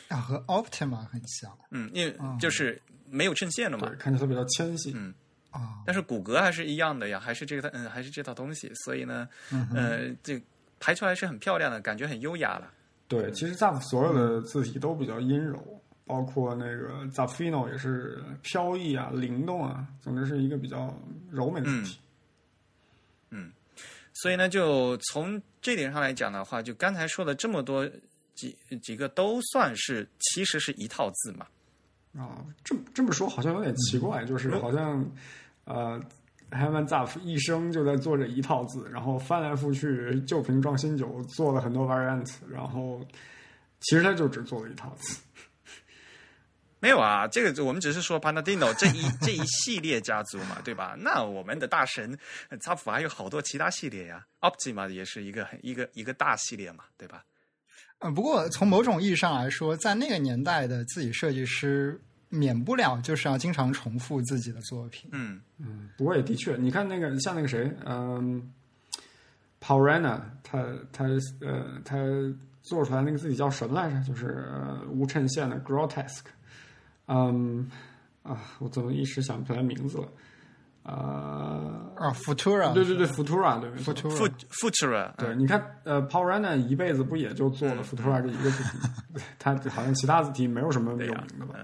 [0.08, 5.14] 啊，和 Optima 很像，嗯，因为就是没有衬线的嘛，看起来比较纤细，嗯。
[5.50, 9.28] 啊，但是骨骼还是一样的呀，还是这个，嗯，还是这套东西，所以呢，
[9.74, 10.40] 呃，这
[10.78, 12.70] 排出来是很漂亮的，感觉很优雅了，
[13.08, 20.94] 对，其实 Zap 所有的字体都比较阴柔，包括那个 Zapfino 也是飘逸啊、灵动啊，总之是一个比较
[21.32, 21.98] 柔美的字体。
[23.30, 23.52] 嗯，
[24.14, 27.90] 所以呢，就从这点上来讲的话，就刚才说的这么多
[28.38, 31.46] 几几个都算是其实是一套字嘛。
[32.18, 35.06] 啊，这么这么说好像有点奇怪，就是好像
[35.66, 36.00] 呃
[36.50, 43.06] h a m a n Zap 一生就在做这一套字，然后翻来覆去旧瓶装新酒，做了很多 variant，然后
[43.82, 45.20] 其实他就只做了一套字。
[46.80, 50.96] 没有啊，这个我们只是说 Panadino 这一这一系列家族嘛，对吧？
[50.98, 52.18] 那我们的大神
[52.62, 57.24] Zap 还有好多其他系列呀，Optima 也是一个一个一个大系列嘛，对吧？
[58.00, 65.10] 嗯，不过从某种意义上来说，在那个年代的自己设计师，免不了就是要经常重复自己的作品。
[65.14, 68.54] 嗯嗯，不过也的确，你看那个像那个谁，嗯
[69.60, 71.06] p a u r a n a 他他
[71.42, 71.98] 呃他
[72.62, 74.00] 做出来那个自己叫什么来着？
[74.08, 76.26] 就是呃无衬线的 Grotesque。
[77.08, 77.70] 嗯
[78.22, 80.08] 啊，我怎么一时想不起来名字了？
[80.88, 88.70] 呃啊，Futura，对对对，Futura，对，Futura，Fut Futura，对，你看，呃，Paul r a n a 一辈子不也就做了 Futura 这一个字体？
[89.38, 91.56] 他好像其他字体没有什么有名的吧？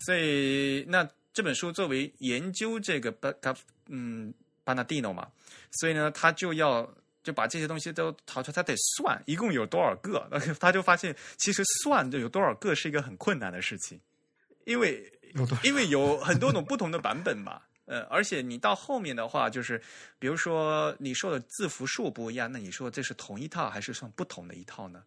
[0.00, 3.54] 所以，那这本书作为研究这个巴他
[3.86, 5.26] 嗯巴纳蒂诺嘛，
[5.70, 6.86] 所以呢，他就要
[7.22, 10.28] 就把这些东西都淘出来，他得算一共有多少个，
[10.60, 13.98] 他就发现其实算就有多少个是一个很困难的事情，
[14.66, 15.10] 因为
[15.62, 17.62] 因为有很多种不同的版本嘛。
[17.84, 19.80] 呃，而且你到后面的话，就是
[20.18, 25.02] 比如说你说的字符数不一样，那你说这是同一套还是算不同的一套呢？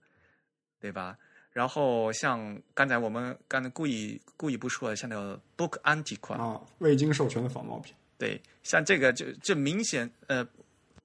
[0.79, 1.17] 对吧？
[1.51, 7.95] 然后像刚才我们刚才故意故意不说的，像那个 book antiqua 啊，未经授权的仿冒品。
[8.17, 10.45] 对，像这个就就明显呃，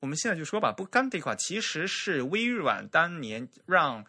[0.01, 4.05] 我们现在就说吧，book antiqua 其实是微软当年让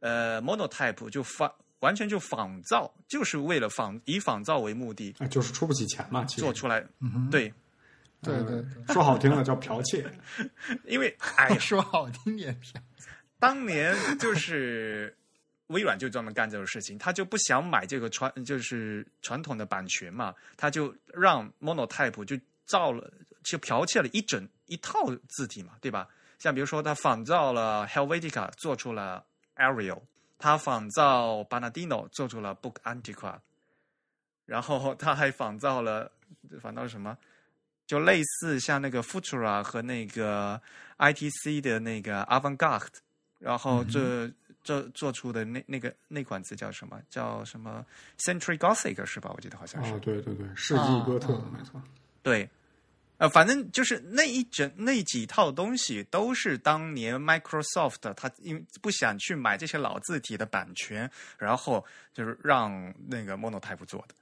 [0.00, 1.54] 呃 monotype 就发。
[1.84, 6.80] 完全就仿造，就是为了仿以仿造为目的，就是出不起钱嘛，做出来，
[7.30, 7.52] 对，
[8.22, 10.10] 对对，说好听了叫剽窃，
[10.88, 12.58] 因为哎， 说好听点，
[13.38, 15.14] 当年就是
[15.68, 26.08] 微软就专门干这种事情，他就不想买这个传就是传统的版权嘛，他就让 Monotype 就造了，就剽窃了一整一套字体嘛，对吧？
[26.38, 29.22] 像比如说他仿造了 Helvetica，做出了
[29.56, 30.00] Arial。
[30.44, 33.38] 他仿造 Banadino 做出了 Book Antiqua，
[34.44, 36.12] 然后他还仿造了
[36.60, 37.16] 仿造什么？
[37.86, 40.60] 就类似像那个 Futura 和那个
[40.98, 42.92] ITC 的那个 Avantgarde，
[43.38, 44.30] 然后这
[44.62, 47.00] 这做出的那那个那款字叫什么？
[47.08, 47.82] 叫什么
[48.18, 49.32] Century Gothic 是吧？
[49.34, 49.94] 我记得好像是。
[49.94, 51.80] 哦，对对对，世纪哥特，没错。
[52.22, 52.46] 对。
[53.18, 64.14] 呃，反正就是那一整那几套东西，都是当年 Microsoft 他因为不想去买这些老字体的版权，然后就是让那个 Monotype 做的。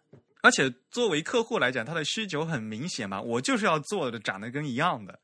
[0.42, 5.18] 而且作为客户来讲，他的需求很明显嘛，我就是要做的长得跟一样的。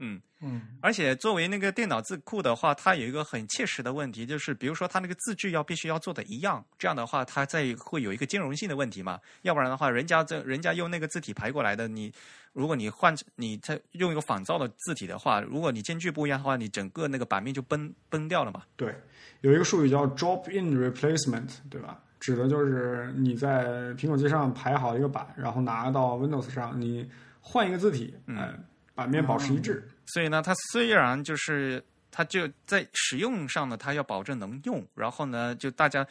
[0.00, 9.20] 嗯嗯，而且作为那个电脑字库的话，它有一个很切实的问题，就是比如说它那个字距要必须要做的一样，这样的话它在会有一个兼容性的问题嘛。
[9.42, 12.10] 要不然的话，人家这人家用那个字体排过来的，你
[12.54, 18.62] 如果你换你再用一个仿造的字体的话，如果你间距不一样的话，你整个那个版面就崩崩掉了嘛。
[18.76, 18.94] 对，
[19.42, 22.00] 有一个术语叫 drop-in replacement，对吧？
[22.18, 27.06] 指的就是你在苹果机上排好一个版，然后拿到 Windows 上，你
[27.40, 28.64] 换一个字体，嗯。
[28.94, 36.06] 版面保持一致，所以呢，它虽然就是它就在使用上呢，它要保证能用，然后呢，就大家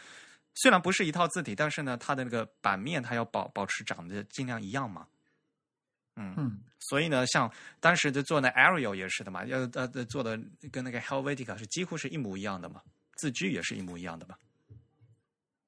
[0.55, 5.05] 虽然不是一套字体，但是呢，它的那个版面它要保保持长得尽量一样嘛。
[6.15, 10.39] 嗯嗯，所以呢，像当时的做那 Arial 也是的嘛，要呃做的
[10.71, 12.81] 跟那个 Helvetica 是几乎是一模一样的嘛，
[13.15, 14.35] 字距也是一模一样的嘛。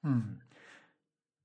[0.01, 0.39] 嗯，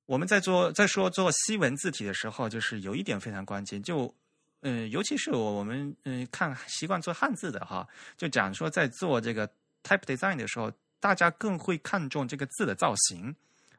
[0.07, 4.15] 我们在做在说做西文字体的时候，就是有一点非常关键，就。
[4.63, 9.49] 嗯，尤其是我我们嗯看习惯做汉字的哈，就讲说在做这个
[9.85, 13.35] type design 的时候，大家更会看重这个字的造型，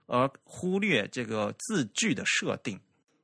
[0.05, 2.79] 而忽略这个字句的设定。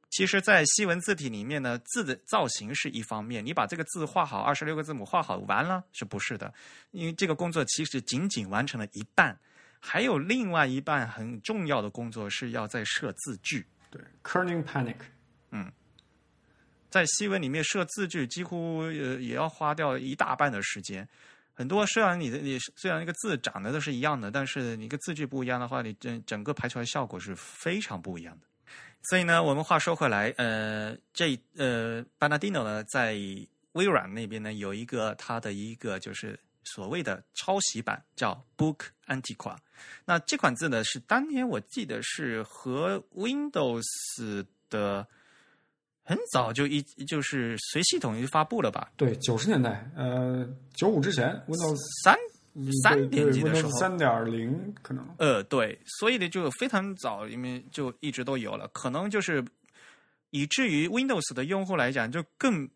[0.10, 6.54] 其实，在西文字体里面呢，字的造型是一方面，你把这个字画好，二十六个字母画好完了，是不是的？
[6.92, 9.36] 因为这个工作其实仅仅完成了一半，
[9.80, 13.66] 还有另外一半很重要的工作是要在设字句。
[13.90, 14.98] 对，kerning panic，
[15.50, 15.72] 嗯。
[16.94, 21.10] 在西文里面设字句，几乎呃也要花掉一大半的时间。
[21.56, 28.46] 很多虽然你的你虽然那个字长得都是一样的，但是你个字句不一样的话，你整整个排出来效果是非常不一样的。
[29.10, 33.18] 所以呢，我们话说回来，呃，这呃，班纳蒂诺呢，在
[33.72, 39.58] 微软那边呢有一个他的一个就是所谓的抄袭版，叫 Book Antiqua。
[40.06, 45.08] 那这款字呢，是当年我记得是和 Windows 的
[46.04, 48.92] 很早就一就是随系统就发布了吧？
[48.98, 52.18] 对，九十年代，呃，九五之前，Windows 三
[52.84, 55.04] 三点几的时候，三点零可能。
[55.18, 59.44] 呃，对，所以呢就非常早，因为就一直都有了，可能就是
[60.32, 62.70] 以至于 Windows 的用户来讲，就更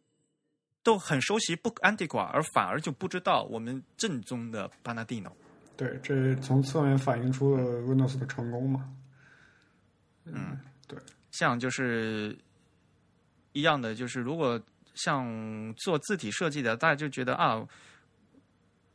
[0.82, 5.32] 都很熟悉 Book Antiqua，而反而就不知道我们正宗的 Panadino。
[5.76, 8.90] 对，这从侧面反映出了 Windows 的成功嘛。
[10.26, 10.98] 嗯，对，
[11.32, 12.36] 像就是
[13.58, 14.62] 一样的，就是如果
[14.94, 17.68] 像做字体设计的，大家就觉得啊，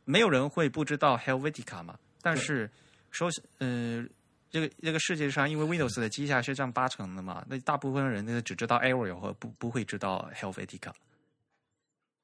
[0.05, 1.97] 没有人会不知道 Helvetica 嘛。
[2.21, 2.69] 但是
[3.11, 4.09] 说，嗯、
[4.49, 10.91] 这个这个世界上，因为 Windows 的机下是占八成的嘛，那大部分人呢只知道 Arial 和不不会知道 Helvetica。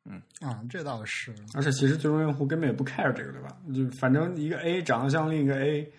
[0.10, 1.36] 嗯啊，这倒是。
[1.54, 3.58] 而且其实最终用户根本也不 care 这个，对吧？
[3.76, 5.92] 就反正一个 A 长得像另一个 A，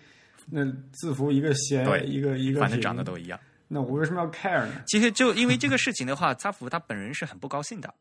[0.47, 3.39] 那字符一个斜对，一个一个反正长得都一样。
[3.73, 4.83] 那我为什么要 care 呢？
[4.85, 7.93] 其实就因为这个事情的话，扎福他本人是很不高兴的。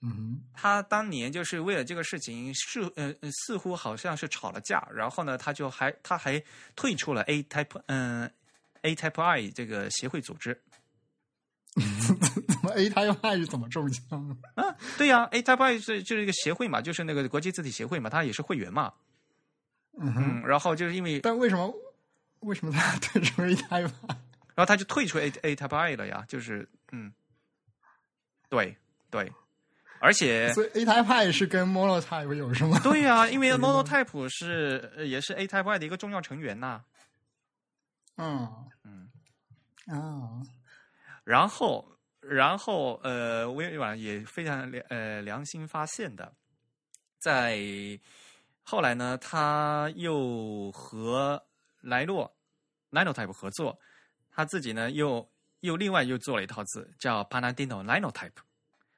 [0.00, 6.42] 嗯哼，他当年就是为了这个事情，似呃呃似乎好像是吵了架，然后呢，他就还他还
[6.74, 8.28] 退出了 A Type 嗯、
[8.80, 10.60] A Type I 这个协会组织。
[11.78, 14.36] 怎么 A 他又爱是怎么中枪？
[14.56, 18.92] 啊，对呀、a Type I 是就是一个协会嘛，就是那个国际字体协会嘛，他也是会员嘛。
[20.00, 21.72] 嗯哼，嗯，然后就是因为，但为什么
[22.42, 24.16] 为什么他退出 A 他又爱？
[24.54, 27.12] 然后他就退出 A A Type I 了呀，就是嗯，
[28.48, 28.76] 对
[29.10, 29.32] 对，
[29.98, 32.78] 而且所以 A 台派是跟 Monotype 有什么？
[32.80, 36.82] 对呀、 因为 Monotype 是呃也是 A Type I 的一个重要成员呐。
[38.16, 38.48] 嗯
[38.84, 39.08] 嗯。
[39.86, 40.42] 啊，
[41.24, 46.32] 然后，然后，呃，微软也非常良呃良心发现的，
[47.18, 47.58] 在
[48.62, 51.42] 后来呢，他又和
[51.82, 52.34] 莱诺
[52.90, 53.78] Linotype 合作，
[54.30, 58.32] 他自己呢又又另外又做了一套字叫 Panadino Linotype。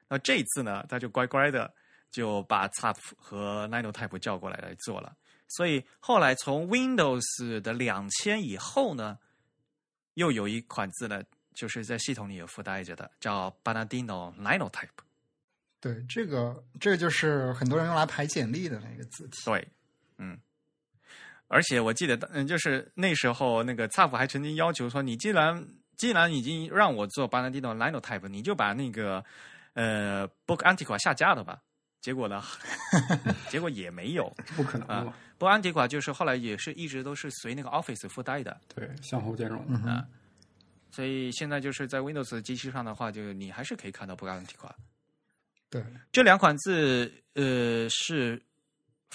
[0.07, 1.73] 那这一次呢，他就乖乖的
[2.11, 5.15] 就把 tap 和 Linotype 叫过来来做了。
[5.47, 9.17] 所以后来从 Windows 的两千以后呢，
[10.15, 14.89] 又有一款字呢，就是在系统里有附带着的，叫 Panadino Linotype。
[15.79, 19.43] 对，这个这个就是很多人用来排简历的那个字体。
[19.45, 19.67] 对，
[20.17, 20.35] 嗯，
[21.47, 25.65] 而且我记得，嗯，就是那时候那个 Zap 还曾经要求说，你既然
[25.97, 29.23] 既然已经让我做 Panadino Linotype，你就把那个
[29.73, 31.61] 呃 Book Antiqua 下架了吧。
[32.01, 32.43] 结果呢，
[33.49, 34.31] 结果也没有。
[34.55, 35.13] 不可能的嘛。
[35.39, 39.65] Book Antiqua 就是后来也是一直都是随那个 Office 附带的，对，相互兼容。
[39.69, 40.05] 嗯
[40.91, 44.71] 所以现在就是在 Windows 机器上的话，就你还是可以看到 Book Antiqua。
[45.69, 48.41] 对，这两款字呃是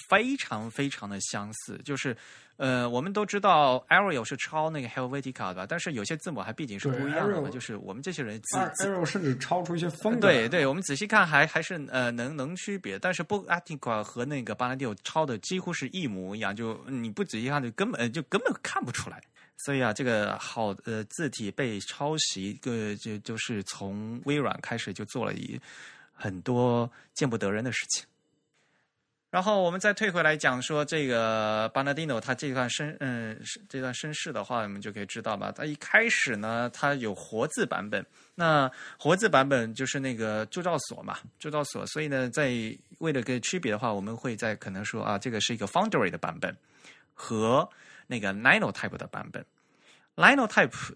[0.09, 2.17] 非常非常的相似，就是
[2.57, 10.21] 呃我们都知道 Arial 是抄那个 Helvetica 的，但是有些字母还毕竟是不一样的嘛，，Arial 就是我们这些人字字 Arrow 甚至超出一些风格。
[10.21, 19.21] 对对，我们仔细看还还是呃能能区别，但是 Book Antiqua 和那个巴纳蒂欧抄的几乎是一模一样，就你不仔细看就根本呃就根本看不出来。
[19.65, 25.61] 所以啊，这个好呃字体被抄袭，个就就是从微软开始就做了一
[26.15, 28.07] 很多见不得人的事情。
[29.31, 35.53] 然后我们再退回来讲说这个巴纳蒂诺他这段身嗯这段身世的话，我们就可以知道吧。
[35.53, 41.87] 他一开始呢，他有活字版本，那活字版本就是那个铸造所嘛，铸造所。
[41.87, 42.51] 所以呢，在
[42.99, 46.57] 为了个区别的话，我们会在可能说啊，这个是一个 Foundry 的版本
[47.15, 47.69] 和
[48.09, 49.47] 那个 Linotype 的版本。
[50.17, 50.93] Linotype，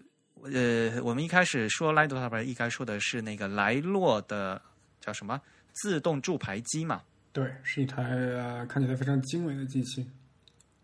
[0.53, 4.61] 呃，我们一开始说 Linotype 应该说的是那个莱洛的
[4.99, 5.39] 叫什么
[5.71, 7.01] 自动铸牌机嘛。
[7.35, 10.09] 对，是一台呃看起来非常精美的机器。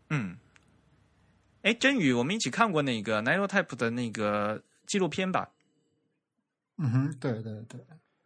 [0.10, 0.36] 嗯，
[1.62, 5.50] 哎，真宇，我们一起看过那个 Linotype 的那个纪录片吧？
[6.76, 7.80] 嗯哼，对对对，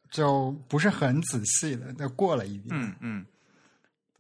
[0.10, 2.70] 就不是很仔细的，那过了一遍。
[2.72, 3.26] 嗯嗯，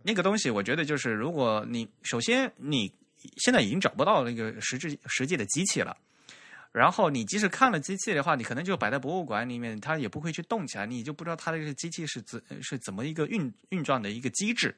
[0.03, 2.93] 那个东西，我觉得就是，如果你首先你
[3.37, 5.97] 现在已经找不到那个实质实际的机器了，
[6.75, 14.75] 然后你即使看了机器的话，你可能就摆在博物馆里面，它也不会去动起来，你就不知道它这个机器是怎是怎么一个运运转的一个机制。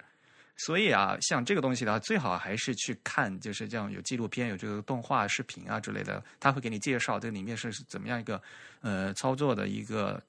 [0.58, 8.40] 所以啊，像这个东西的话，最好还是去看，就是这样有纪录片、有这个动画、视频啊之类的，他会给你介绍这里面是是怎么样一个
[8.82, 10.22] 呃操作的一个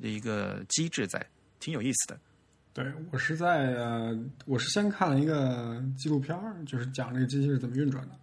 [0.00, 1.24] 一个机制在，
[1.60, 2.18] 挺有意思的。
[2.72, 6.36] 对我是在呃，我是先看了一个纪录片，
[6.66, 8.18] 就是讲这个机器是怎么运转的。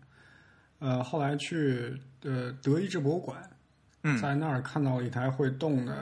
[0.80, 3.38] 呃，后来去呃德意志博物馆，
[4.04, 5.94] 嗯在那儿看到了一台会动的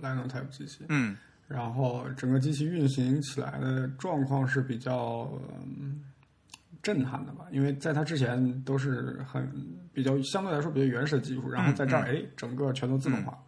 [0.00, 0.84] Linotype 机器。
[0.88, 6.02] 嗯然后整个机器运行起来的状况是比较嗯
[6.82, 9.46] 震撼的吧，因为在它之前都是很
[9.92, 13.38] 比较相对来说比较原始的技术，然后在这儿哎，整个全都自动化。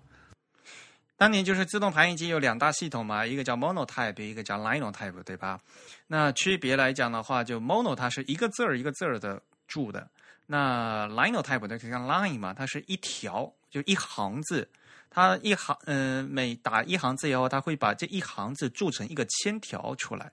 [1.16, 5.58] 当年就是自动排印机有两大系统嘛，一个叫 Monotype，一个叫 Linotype，对吧？
[6.06, 10.06] 那区别来讲的话，就 Mono 它是一个字儿一个字儿的注的，
[10.46, 14.68] 那 Linotype 的就像 Line 嘛，它是一条就一行字，
[15.10, 20.30] 它一行嗯每打一行字以后，它会把这一行字铸成一个铅条出来。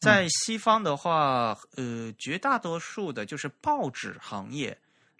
[0.00, 4.78] 在西方的话，呃，绝大多数的就是报纸行业。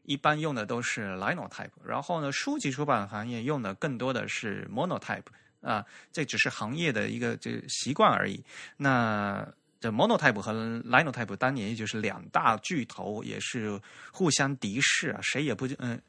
[0.09, 5.25] 一般用的都是 Linotype，然后呢，书籍出版行业用的更多的是 Monotype
[5.61, 8.41] 啊，这只是行业的一个这习惯而已。
[8.77, 9.45] 那
[9.81, 16.01] 这 Monotype 和 Linotype 当年也就是两大巨头，也是互相敌视啊，谁也不嗯，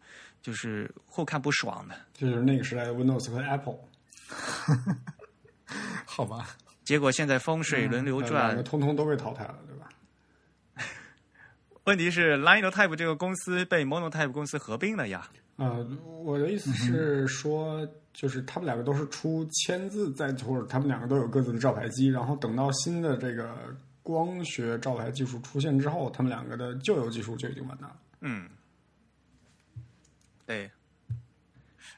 [0.41, 1.95] 就是互看不爽的。
[2.13, 3.77] 就是那个时代的 Windows 和 Apple，
[6.05, 6.55] 好吧。
[6.83, 9.59] 结果现在风水轮流转，通通都被淘汰了。
[9.67, 9.89] 对吧
[11.83, 15.29] 问题是，Linotype 这个公司被 Monotype 公司合并了呀。
[15.57, 15.85] 呃，
[16.23, 17.85] 我的意思是说，
[18.17, 23.55] 就是他们两个都是出签字在，或者他们两个都有各自的照排机，然后等到新的这个
[24.01, 27.95] 光学照排技术出现之后，他们两个的旧有技术就已经完蛋了。
[28.21, 28.49] 嗯，
[30.47, 30.71] 对。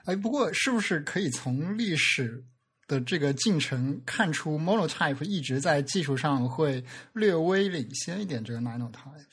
[0.04, 2.44] 哎，不过是不是可以从历史
[2.86, 9.24] 的这个进程看出，Monotype 一直在技术上会略微领先一点这个 Linotype？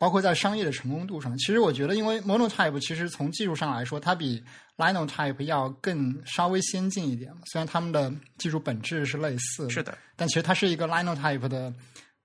[0.00, 4.42] 包括在商业的成功度上，其实我觉得，因为 Monotype 其实从技术上来说，它比
[4.78, 7.42] Linotype 要更稍微先进一点嘛。
[7.44, 11.70] 虽然他们的技术本质是类似，是的，但其实它是一个 Linotype 的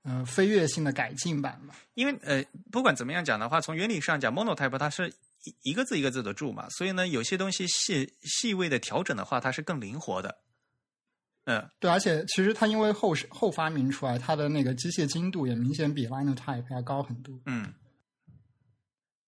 [0.04, 1.76] 呃飞跃性的改进版嘛。
[1.96, 5.10] 因为呃，不管怎么样讲的话，从原理上讲，Monotype 它是
[5.44, 10.38] 一一个字一个字的注嘛，所以呢，有些东西细细微的调整的话，它是更灵活的。
[11.46, 17.40] 嗯，对，而且其实它因为后后发明出来，它的那个机械精度也明显比 Linotype 要高很多。
[17.46, 17.74] 嗯，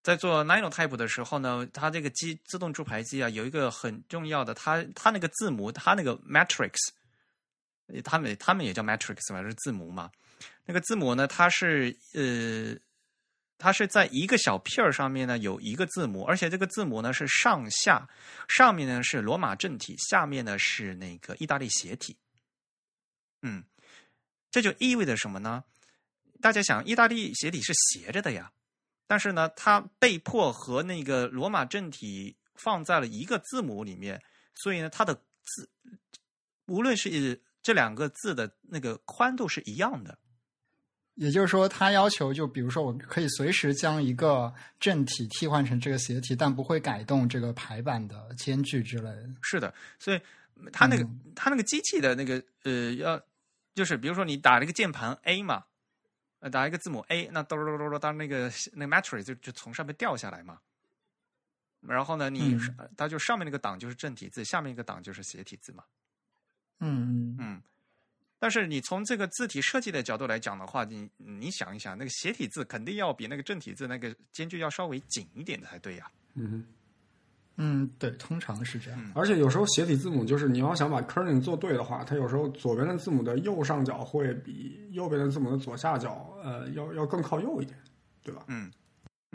[0.01, 6.73] 在做 Linotype 的时候呢，它这个机自动注排机啊，有一个很重要的，它它那个字母，它那个 matrix，
[8.03, 10.09] 他们他们也叫 matrix 嘛，是字母嘛。
[10.65, 12.75] 那个字母呢，它是呃，
[13.57, 18.07] 它是在一个小片儿上面呢有一个字母，而且这个字母呢是上下，
[18.47, 22.15] 上面呢是罗马正体，下面呢是那个意大利斜体。
[23.41, 23.63] 嗯，
[24.51, 25.63] 这就意味着什么呢？
[26.39, 28.51] 大家想，意大利斜体是斜着的呀，
[29.07, 34.21] 但是呢，它被迫和那个罗马正体放在了一个字母里面，
[34.53, 35.69] 所以呢，它的字
[36.67, 40.17] 无论是这两个字的那个宽度是一样的。
[41.17, 49.27] 也就是说，它要求就比如说，我可以随时将一个正体替换成这个斜体，但不会改动这个排版的间距之类的。
[49.41, 50.21] 是的，所以
[50.71, 51.03] 它那个
[51.35, 53.19] 它那个机器的那个呃，要
[53.73, 55.63] 就是比如说你打了一个键盘 A 嘛，
[56.39, 60.59] 呃，打一个字母 A，那哆哆哆哆，当那个那个 matrix 就就从上面掉下来嘛。
[61.81, 62.55] 然后呢，你
[62.95, 65.83] 它就上面那个档就是正体字，下面一个档就是斜体字嘛。
[66.79, 67.61] 嗯嗯嗯。
[68.39, 76.09] 但是你从这个字体设计的角度来讲的话，你你想一想，那个斜体字肯定要比那个正体字那个间距要稍微紧一点才对呀。
[76.35, 76.65] 嗯
[77.59, 79.11] 嗯，对，通常是这样。
[79.15, 87.75] 而且有时候斜体字母就是你要想把 kerning 做对的话，它有时候左边的字母的右上角会比右边的字母的左下角呃要要更靠右一点，
[88.21, 88.43] 对吧？
[88.47, 88.71] 嗯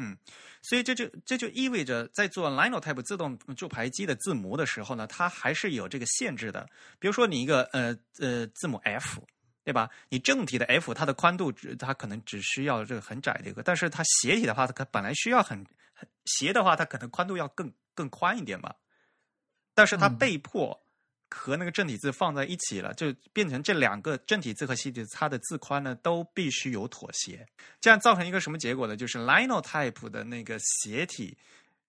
[0.02, 0.16] 嗯。
[0.64, 6.68] 所以这就这就意味着，在做 Linotype 自动注排机的字模的时候呢，它还是有这个限制的。
[7.00, 9.20] 比如说，你一个呃呃字母 F，
[9.64, 9.90] 对吧？
[10.08, 15.64] 你正体的 F，它的宽度只它可能只需要这个很窄的一个，但是它斜体的话，它本来需要很
[16.26, 18.72] 斜的话，它可能宽度要更更宽一点嘛。
[19.74, 20.81] 但是它被迫。
[21.32, 27.46] 和那个正体字放在一起了，就变成这两个正体字和斜体字，它的字宽呢都必须有妥协，
[27.80, 28.96] 这样造成一个什么结果呢？
[28.96, 31.36] 就是 Linotype 的那个斜体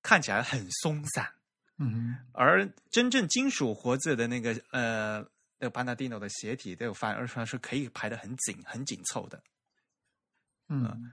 [0.02, 1.30] 看起来很松散，
[1.78, 5.20] 嗯，而真正金属活字的那个呃，
[5.60, 9.44] 那个 Panadino 的斜体，都反而说是可以排的很紧、很紧凑的，
[10.70, 11.12] 嗯。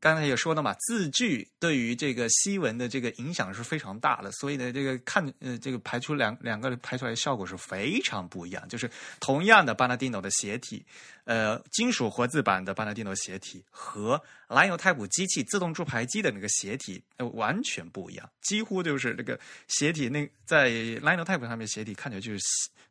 [0.00, 8.66] 刚才也说了嘛，字距对于这个西文的这个影响是非常大的，所以呢，这个看呃，这个排出两两个排出来的效果是非常不一样。
[8.66, 8.90] 就是
[9.20, 10.82] 同样的巴纳蒂诺的斜体，
[11.24, 19.38] 呃，金属活字版的巴纳蒂诺斜体和蓝油太普机器自动注排机的那个斜体，呃，完全不一样，几乎就是这个
[19.68, 20.70] 斜体那在
[21.02, 22.40] 蓝油太普上面斜体看起来就是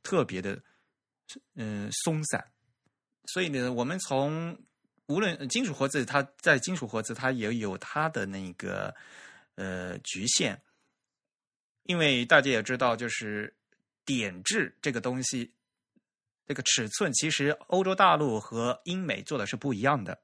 [0.03, 0.61] 特别的
[1.55, 2.45] 嗯松散，
[3.25, 4.55] 所以呢，我们从
[5.09, 8.95] 无论金属活字，它在金属活字，它也有它的那个
[9.55, 10.61] 呃局限，
[11.83, 13.51] 因为大家也知道，就是
[14.05, 15.51] 点痣这个东西，
[16.45, 20.21] 这个尺寸其实欧洲大陆和英美做的是不一样的。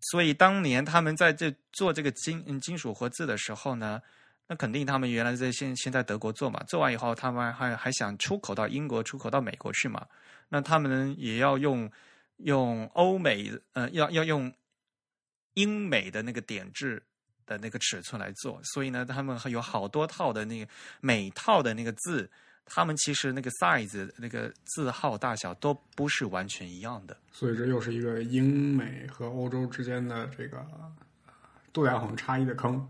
[0.00, 4.00] 所以当年他们在这做这个金金属活字的时候呢，
[4.50, 10.04] 那肯定他们原来在先先在德国做嘛，做完以后他们还还想出口到英国、出口到美国去嘛，
[10.48, 11.88] 那他们也要用
[12.38, 14.52] 用欧美呃要要用
[15.54, 17.00] 英美的那个点制
[17.46, 20.68] 的那个尺寸来做，所以呢，他们有好多套的那个
[21.00, 22.28] 每套的那个字。
[22.72, 30.64] 他们其实那个 size 那个字号大小都不是完全一样的，所以这又是一个英美和欧洲之间的这个
[31.72, 32.86] 度量衡差异的坑，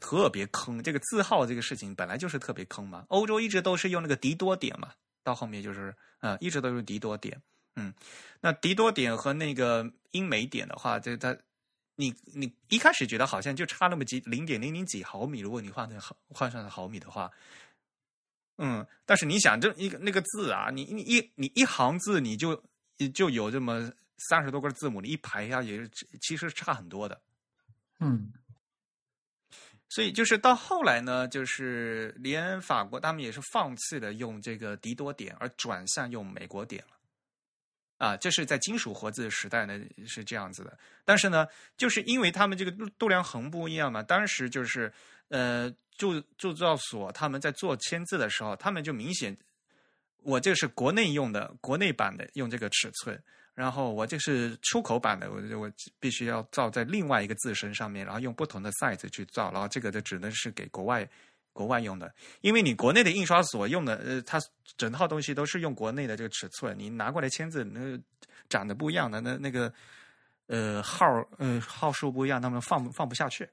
[0.00, 0.82] 特别坑。
[0.82, 3.04] 这个字号这个事情本来就是特别坑嘛。
[3.08, 4.92] 欧洲一直都是用那个迪多点嘛，
[5.22, 7.40] 到后面就是呃一直都是迪多点。
[7.74, 7.92] 嗯，
[8.40, 11.36] 那迪多点和那个英美点的话，这它
[11.96, 17.30] 你你一开始觉得好像就差那么几零点零零几毫米，如果你换成毫换算成毫米的话。
[18.58, 22.64] 嗯，但是你想，这一个那个字啊，你你一你一行字，你就
[23.12, 23.92] 就有这么
[24.30, 25.90] 三十多个字母，你一排下也是
[26.22, 27.20] 其实差很多的。
[28.00, 28.32] 嗯，
[29.88, 36.96] 所以就是到后来呢，就是连法国他们也是放弃了用这个迪多点，而转向用美国点了。
[37.98, 44.92] 啊，这是在金属活字时代呢是这样子的，但是呢，就是因为他们这个度量衡不一样嘛，当时就是
[45.28, 45.74] 呃。
[45.98, 49.34] 铸铸造所他们在做签字的时候，他们就明显，
[50.18, 53.18] 我这是国内用的，国内版的用这个尺寸，
[53.56, 61.08] 然后我这是出口版的，我我必须要造在另外一个自身上面，然后用不同的 size 去造，然后这个就只能是给国外
[61.54, 64.38] 国外用的，因为你国内的印刷所用的，呃，它
[64.76, 67.98] 整套东西都是用国内的这个尺寸，你拿过来签字，那
[68.50, 69.72] 长得不一样的，那那个
[70.48, 71.06] 呃号
[71.38, 73.48] 呃号数不一样，他们放放不下去。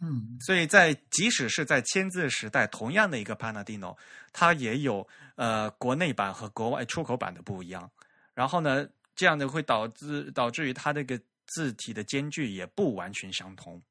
[0.00, 3.96] 嗯，所以在即使是在签字时代，同样的一个 Panadino，
[4.34, 7.90] 它也有呃国内版和国外出口版的不一样。
[8.34, 8.86] 然后呢，
[9.16, 13.82] 这样的会导致导致于它这个字体的间距也不完全相同。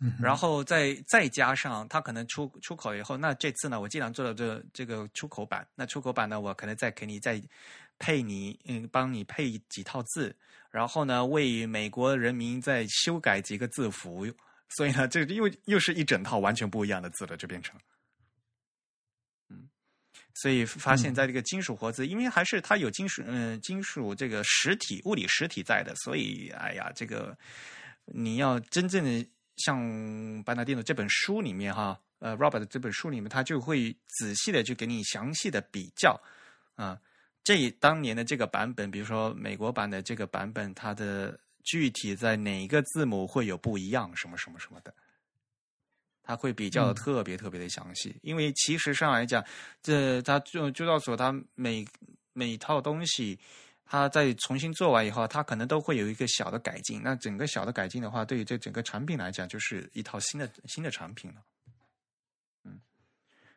[0.00, 7.42] 嗯，然后再再加上它可能出出口以后，那这次呢，我既然做了这这个出口版，那出口版呢，我可能再给你再
[7.98, 10.36] 配你嗯，帮你配几套字。
[10.70, 14.26] 然后呢，为美国人民再修改几个字符，
[14.76, 17.80] 所以呢，这又又是一整套完全不一样的字了，就变成，嗯，
[20.40, 27.36] 所以发现在这个金属活字，因为还是它有金属，嗯，金属这个实体物理实体在的，所以哎呀，这个
[28.04, 29.26] 你要真正的
[29.56, 36.20] 像班纳蒂诺这本书里面哈，呃，Robert 这本书里面，他就会仔细的去给你详细的比较，
[36.76, 36.98] 啊。
[37.44, 44.92] 这当年的这个版本，比如说美国版的这个版本，它的具体在哪个字母会有不一样，什么什么什么的，
[46.28, 48.14] 它会比较的特别特别的详细。
[48.20, 49.42] 因为其实上来讲，
[49.82, 51.82] 这它就就到所它每
[52.34, 53.38] 每套东西，
[53.86, 57.00] 它在重新做完以后，它可能都会有一个小的改进。
[57.02, 61.40] 那整个小的改进的话，对于这整个产品来讲，就是一套新的新的产品了。
[62.64, 62.78] 嗯，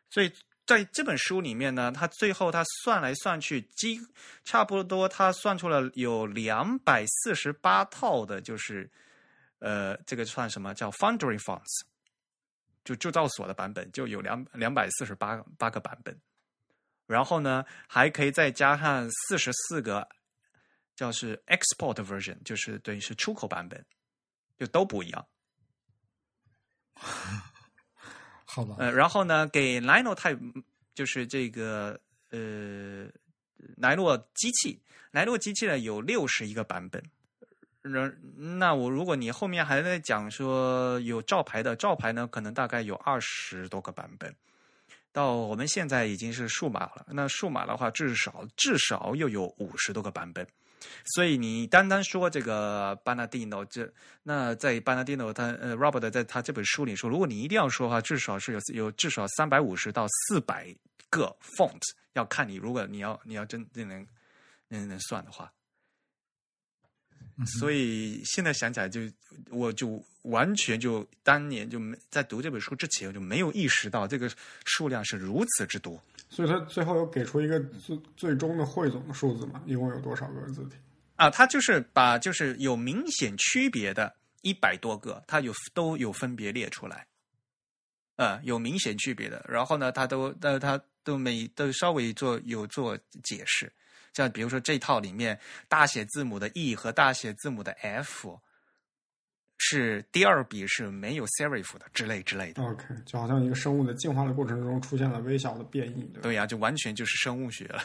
[0.08, 0.32] 所以。
[0.64, 4.00] 在这本书里面呢，他最后他算来算去，几
[4.44, 8.88] 差不多他算出了有两百四十八套的，就是
[9.58, 11.80] 呃，这个算什么叫 Foundry Fonts，
[12.84, 16.20] 就铸造所的版本就有两两百四十八八个版本，
[17.06, 20.08] 然后呢，还可以再加上四十四个，
[20.96, 23.84] 叫是 Export Version，就是等于是出口版本，
[24.58, 25.26] 就都不一样。
[28.44, 30.64] 好吧，呃，然后呢，给 Linotype
[30.94, 33.08] 就是这个呃
[33.76, 37.02] 莱诺机器，莱诺机器呢有六十一个版本。
[37.82, 44.34] 那那我如果你后面还在讲说有照牌的，照牌呢可能大概有二十多个版本。
[45.10, 50.46] 到我们现在已经是数码了，那数码的话至少至少又有五十多个版本。
[51.04, 60.74] 所以你单单说这个巴纳蒂诺，这那在巴纳蒂诺他呃 Robert 在他这本书里说，如果你一定要说的话，至少是有有至少三百五十到四百
[61.10, 61.80] 个 font，
[62.14, 64.06] 要看你如果你要你要真正能
[64.68, 65.52] 能能算的话。
[67.46, 69.00] 所以现在想起来，就
[69.50, 74.30] 我就完全就当年就没在读这本书之前，我就没有意识到这个
[74.64, 76.00] 数量是如此之多。
[76.28, 79.62] 所以他最后又给出一个最最终的汇总的数字嘛？
[79.66, 80.76] 一共有多少个字体？
[81.16, 87.06] 啊，他就是把就是有明显区别的一百多个，他有都有分别列出来。
[88.16, 93.70] 呃，有明显区别的，然后呢，他都呃他都每都稍微做有做解释。
[94.12, 95.38] 像比如说这套里面
[95.68, 98.40] 大写字母的 E 和大写字母的 F
[99.58, 102.62] 是是第二笔是没有 serif 的之类之类的。
[102.62, 106.20] OK，就好像一个生物的进化的过程中出现了微小的变异，对吧？
[106.22, 107.82] 对呀、就完全就是生物学了。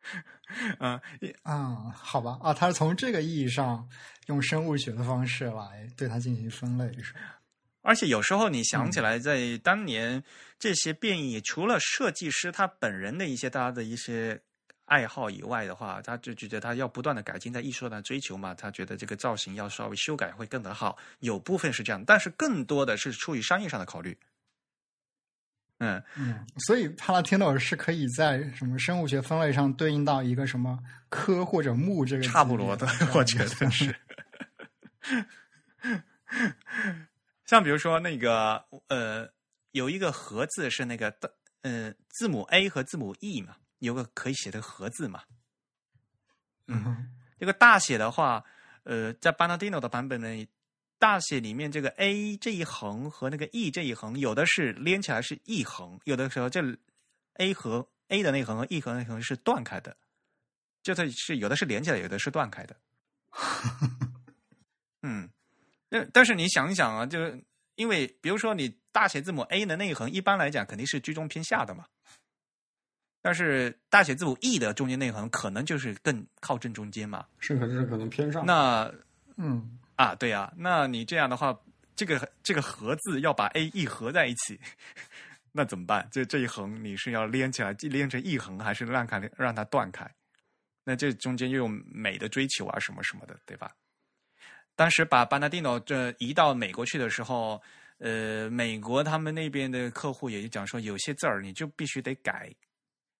[0.80, 1.00] 嗯，
[1.42, 3.88] 啊，好吧，啊，他是从这个意义上
[4.26, 7.20] 用生物学的方式来对它进行分类，是吧？
[7.82, 10.24] 而且有时候你想起来，在当年
[10.58, 14.40] 这些变异，除了设计师他本人的一些大家的一些
[14.86, 20.98] 爱好以外的话，他就觉得他要不断的改进，在艺术上追求嘛，他觉得这个造型要稍微修改会更得好。
[21.20, 24.16] 有部分是这样，但是更多的是出于商业上的考虑。
[25.78, 30.78] 嗯，嗯，所以帕拉提诺是可以在什么生物学分类上对应到一个什么
[31.08, 33.94] 科或者木这个差不多的，我觉得是。
[37.44, 39.28] 像比如说那个呃，
[39.72, 45.22] 有一个和字是那个的呃字母 A 和字母 E 嘛，有个可以写的和字嘛。
[46.68, 47.08] 嗯哼
[47.38, 48.44] 这个大写的话，
[48.84, 50.46] 呃，在 Bernardino 的版本呢，
[50.98, 56.60] 大写里面这个 A 这一横和那个 E 这一横，有的是连起来是一横，有的时候这
[57.34, 59.96] A 和 A 的那一横和 E 和那一横是断开的，
[60.84, 62.76] 就它是有的是连起来，有的是断开的。
[65.02, 65.28] 嗯，
[65.88, 67.42] 但但是你想一想啊，就是
[67.74, 71.86] 因为比如说你大写字母 A 的那一横，一般来讲肯定是居中偏下的嘛。
[73.22, 77.24] 但是大写字母 E 的中间那一横可能就是更靠正中间嘛。
[77.38, 78.44] 甚至是可能偏上。
[78.44, 78.92] 那
[79.36, 81.56] 嗯啊，对呀、那你这样的话，
[81.94, 84.58] 这个这个合字要把 A E 合在一起，
[85.52, 86.08] 那怎么办？
[86.10, 90.10] 这这一横你是要连起来，连成一横，还是让开让它断开？
[90.84, 93.70] 那这中间又有美的追求啊，什么什么的，对吧？
[94.74, 97.62] 当时把巴纳蒂诺这移到美国去的时候，
[97.98, 102.50] 呃，美国他们那边的客户也就讲说，有些字儿你就必须得改。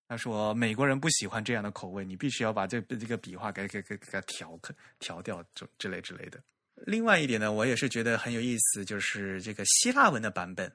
[0.09, 4.59] 他说美国人不喜欢这样的口味，你必须要把这这个笔画给给给给它调
[4.99, 6.39] 调掉，之之类之类的。
[6.87, 10.71] 另外一点呢，我也是觉得很有意思，就是这个希腊文的版本。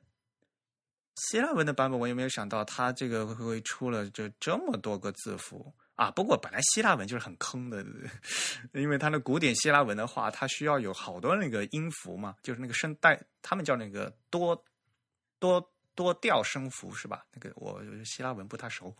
[1.15, 6.11] 希腊文的版本，我也没有想到它这个会出了就这么多个字符啊！
[6.11, 7.83] 不过本来希腊文就是很坑的，
[8.73, 14.63] 因为它的古典希腊文的话，它需要有好多那个音符嘛，就是那个声带，他们叫那个多
[15.39, 17.25] 多多调声符是吧？
[17.33, 18.95] 那个我希腊文不太熟，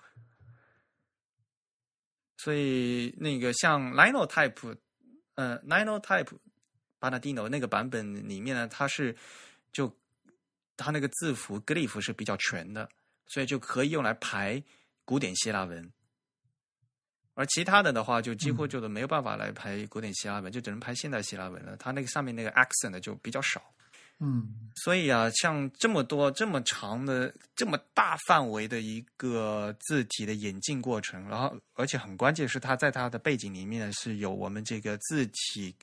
[2.35, 4.75] 所以那个像 Linotype，
[5.35, 6.37] 呃，Linotype。
[6.99, 9.15] 巴纳蒂诺那个版本里面呢，它是
[9.71, 9.95] 就
[10.75, 12.89] 它那个字符 glyph 是比较全的，
[13.27, 14.61] 所以就可以用来排
[15.05, 15.93] 古典希腊文。
[17.35, 21.77] 而其他的的话，就几乎就是没有办法来排古典希腊文，就只能排现代希腊文了。
[21.77, 23.61] 它那个上面那个 accent 就比较少。
[24.19, 35.75] 嗯所以啊，像这么多这么长的、这么大范围的一个字体的演进过程，然后而且很关键是它在它的背景里面是有我们这个字体。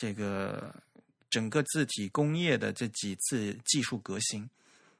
[0.00, 0.72] 这个
[1.28, 4.48] 整个字体工业的这几次技术革新，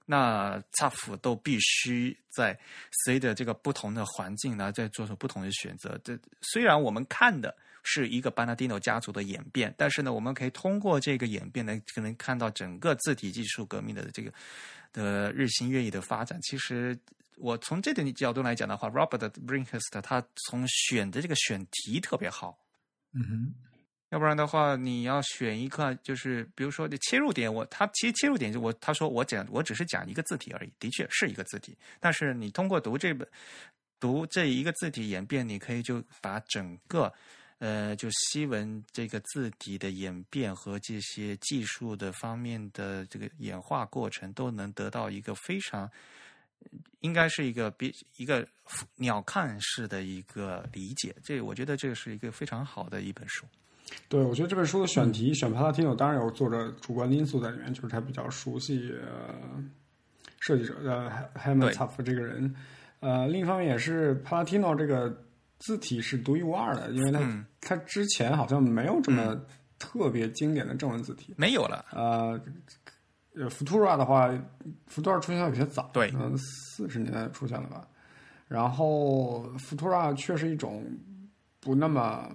[0.04, 2.58] 那 TAF 都必须在
[3.04, 5.96] 随着这个不同的环境呢，在做出不同的选择。
[6.02, 7.56] 这虽然我们看的
[7.91, 14.32] 是一个巴纳蒂诺家族的演变，但是呢，我们可以通过这个演变呢，可能看到整个字体技术革命的这个
[14.93, 16.39] 的日新月异的发展。
[16.43, 16.99] 其实。
[17.41, 22.59] 我从这点角度来讲的话，Robert Brinkhurst 他从选的这个选题特别好，
[23.12, 23.55] 嗯哼。
[24.09, 33.24] 要不然的话，你要选一个，就是比如说切入点，我他其实切入点就我他说我讲我只是讲一个字体而已，的确是一个字体，但是你通过读这本
[34.01, 37.14] 读这一个字体演变，你可以就把整个
[37.59, 45.90] 呃就西文这个字体的演变和这些技术的方面的这个演化过程，都能得到一个非常
[47.00, 48.46] 应该是一个比一个
[48.96, 51.14] 鸟瞰式的一个理解。
[51.22, 53.44] 这我觉得这是一个非常好的一本书。
[54.06, 59.34] 对，我觉得这本书的选题选帕拉提诺，当然有作者主观因素在里面，就是他比较熟悉呃
[60.40, 62.54] 设计者呃 t u f 这个人。
[63.00, 65.09] 呃，另一方面也是帕拉提诺这个
[65.59, 69.38] 字体是独一无二的，因为它、嗯他之前好像没有这么
[69.78, 71.34] 特别经典的正文字体。
[71.36, 72.40] 没有了，呃，
[73.34, 74.28] 呃，Futura 的话
[74.88, 77.86] ，Futura 出现的比较早，对可能四十年代出现了吧。
[78.46, 80.82] 然后 Futura 却是一种
[81.61, 82.32] 不那么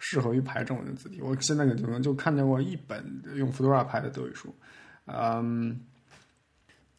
[0.00, 1.20] 适合于排正文的字体。
[1.20, 4.52] 我现在可能就看见过一本用 Futura 排的德语书，
[5.04, 5.78] 嗯，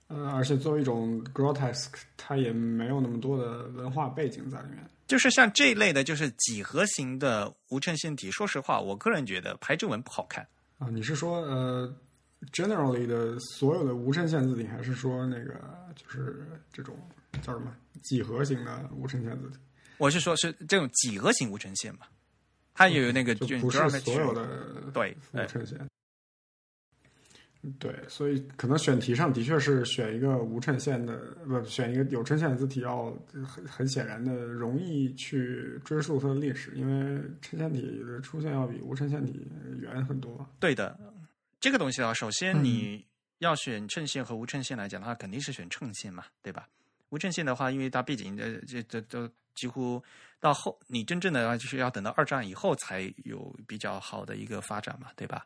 [0.07, 4.87] 呃，而且作为一种 grotesque，它也没有那么多的文化背景在里面。
[5.07, 8.31] 就是像这一类的，就是几何型的无衬线体。
[8.31, 10.47] 说实话，我个人觉得排正文不好看。
[10.79, 11.93] 啊，你是说呃
[12.51, 15.53] ，generally 的所有的无衬线字体，还是说那个
[15.95, 16.97] 就是这种
[17.41, 19.57] 叫什么几何型的无衬线字体？
[19.97, 22.07] 我是说，是这种几何型无衬线嘛？
[22.73, 24.45] 它有那个就就不是所有的
[24.93, 25.77] 对，无衬线。
[27.79, 33.05] 对，所以可能选题上的确是选一个无衬线的，不选一个有衬线的字体，要
[33.45, 39.47] 很很显然的容易去追溯它的历史，因为衬线体的出现要比无衬线体
[39.79, 40.45] 远很多。
[40.59, 40.99] 对的，
[41.61, 43.05] 这个东西啊，首先你
[43.39, 46.67] 要选衬线和无衬线来讲的话，肯定是选衬线嘛，对吧？
[47.09, 50.03] 无衬线的话，因为它毕竟这这这都几乎
[50.41, 55.45] 到后，你真正的就是要等到二战以后才有比较好的一个发展嘛，对吧？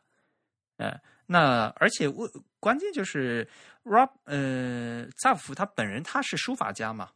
[0.78, 0.98] 呃，
[1.30, 2.26] 那而且我
[2.58, 3.46] 关键就是
[3.84, 7.10] Rob 呃萨夫他本人他是书法家嘛，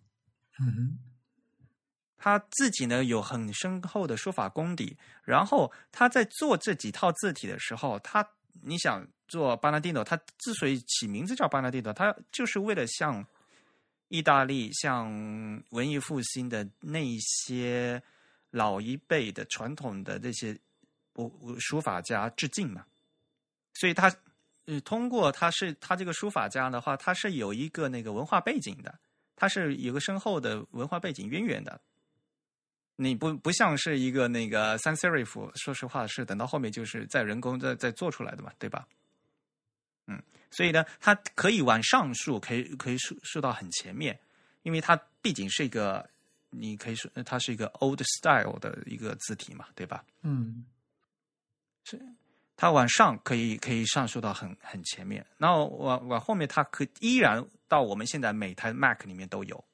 [0.60, 0.98] 嗯
[2.18, 8.24] 他自己呢有很深厚的书法功底，然后他在做这几套字体的时候，他
[8.60, 13.26] 你想做巴纳蒂诺，他之所以起名字叫巴纳蒂诺，他就是为了向
[14.08, 15.10] 意大利、向
[15.70, 18.00] 文艺复兴的那一些
[18.50, 20.56] 老一辈的传统的这些
[21.14, 22.84] 我书法家致敬嘛。
[23.74, 24.14] 所以他，
[24.66, 28.98] 呃，通过他是他这个书法家的话，他是有一个那个文化背景的，
[29.34, 31.80] 他是有个深厚的文化背景渊源的。
[32.96, 38.86] 你不不像是一个那个 sans serif，说实话是等到后面就是在人工在在做出来的嘛，对吧？
[40.06, 44.16] 嗯，所以呢，它可以往上竖，可以可以竖竖到很前面，
[44.62, 46.08] 因为它毕竟是一个，
[46.50, 50.04] 你可以说它是一个 old style 的一个字体嘛，对吧？
[50.20, 50.66] 嗯
[51.84, 51.98] 是。
[52.62, 59.64] 它往上可以可以上溯到很很前面，然后往往后面它可依然到我们现在每台 Mac 里面都有，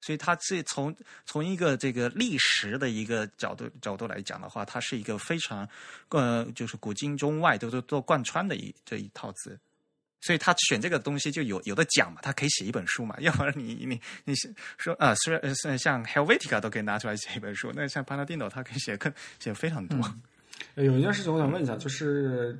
[0.00, 0.94] 所以它是从
[1.26, 5.68] 从一个这个历史的一个角度角度来讲的话，它是一个非常
[6.10, 9.58] 呃就是古今中外都都都贯穿的一这一套字，
[10.20, 14.34] 所以他选这个东西就有有的讲嘛，他可以写一本书嘛， 要不然你你你
[14.78, 19.98] 说啊，虽然像 Helvetica 都可以拿出来写一本书，那像 Panadino 它可以写更写非常多。
[20.76, 22.58] 有一件事情我想问一下，就是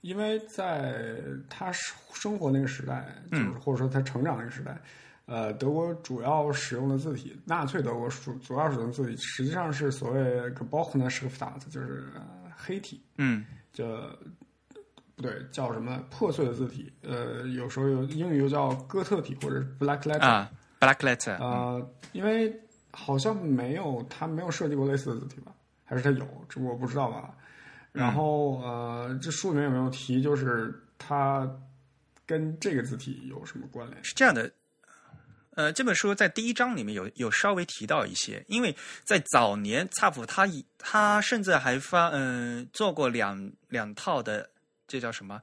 [0.00, 1.14] 因为在
[1.48, 4.80] 他生活那个时代，就是或者说他成长那个时代，
[5.26, 10.20] 呃，德国主要使用的字体，纳粹德国主主要使用的字体实际上是所谓
[10.52, 12.04] Gebrochene Schriftart，就是
[12.56, 13.84] 黑体，嗯，叫
[15.14, 20.50] 不对，叫什么破碎的字体，呃，有时候有英语又叫哥特体或者 Black Letter 啊
[20.80, 21.80] ，Black Letter 啊，
[22.12, 22.58] 因为
[22.90, 25.52] 好像没有他没有设计过类似的字体吧？
[25.84, 26.26] 还是他有？
[26.48, 27.34] 这我不知道吧。
[27.92, 31.48] 然后呃，这书里面有没有提，就是它
[32.24, 34.04] 跟这个字体有什么关联？
[34.04, 34.50] 是这样的，
[35.56, 38.74] 呃，这本书在第一章里面有有稍微提到一些，因为
[39.04, 44.48] 在早年萨普他以他甚至还发嗯做过两两套的，
[44.86, 45.42] 这叫什么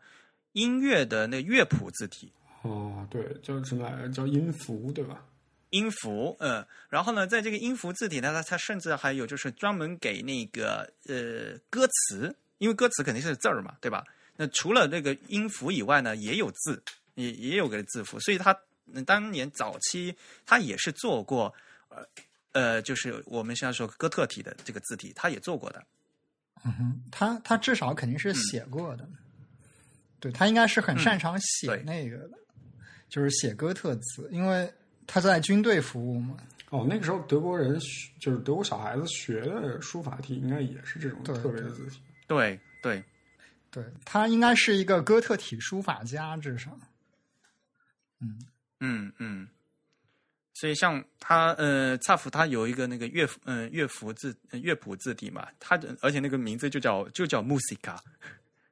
[0.54, 2.32] 音乐的那乐谱字体？
[2.62, 4.10] 哦，对，叫什么来着？
[4.10, 5.24] 叫音符对吧？
[5.72, 14.04] 音符，嗯，然后呢，在这个音符字体呢，它它甚至还有就是专门给那个呃歌词，因为歌词肯定是字儿嘛，对吧？
[14.38, 16.82] 那除了那个音符以外呢，也有字，
[17.16, 18.58] 也也有个字符，所以他
[19.06, 20.16] 当年早期
[20.46, 21.54] 他也是做过，
[21.90, 22.08] 呃
[22.54, 25.84] 呃，就是我们现在说哥特体的这个字体，他也做过的。
[26.64, 29.06] 嗯哼，他他至少肯定是写过的，
[30.20, 32.38] 对他应该是很擅长写那个的，
[33.10, 34.74] 就是写哥特字，因为。
[35.08, 36.38] 他在军队服务嘛？
[36.70, 37.80] 哦，那个时候德国人
[38.20, 42.02] 就是德国小孩子学的书法体，应该也是这种特别的字体。
[42.28, 43.02] 对对
[43.72, 46.78] 对，他应该是一个哥特体书法家，至少。
[48.20, 48.38] 嗯
[48.82, 49.48] 嗯嗯。
[50.56, 57.98] 所以像他呃，萨福他有一个那个乐谱嗯乐谱字乐谱字体嘛，他而且那个名字就叫就叫 Musica，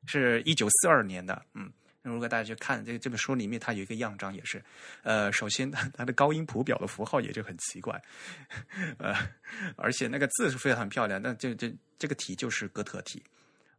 [0.06, 1.72] 是一九四二年的嗯。
[2.12, 4.64] 如果大家去看这这本书里面，它有一个样章，也是，
[5.04, 8.02] 呃，首先它的高音谱表的符号也就很奇怪，
[9.00, 9.16] 呃，
[9.76, 13.24] 而且那个字是非常漂亮，那这这这个体就是哥特体。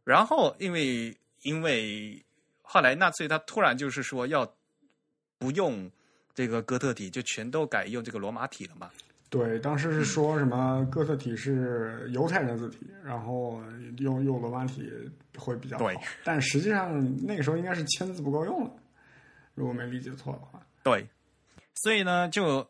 [0.03, 2.23] 然后因为因为
[2.61, 4.55] 后来纳粹他突然就是说要
[5.37, 5.89] 不用
[6.33, 8.91] 这个哥特体，就全都改用这个罗马体了嘛。
[9.29, 13.61] 对，当时是说什么哥特体是犹太人字体，然后
[13.97, 14.89] 用用罗马体
[15.37, 15.85] 会比较好。
[16.23, 18.71] 但实际上那个时候应该是签字不够用了，
[19.53, 20.65] 如果没理解错的话。
[20.81, 21.05] 对，
[21.75, 22.65] 所以呢，就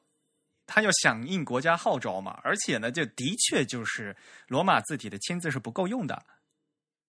[0.65, 4.15] 他要响应国家号召嘛，而且呢，就的确就是
[4.47, 6.25] 罗马字体的签字是不够用的，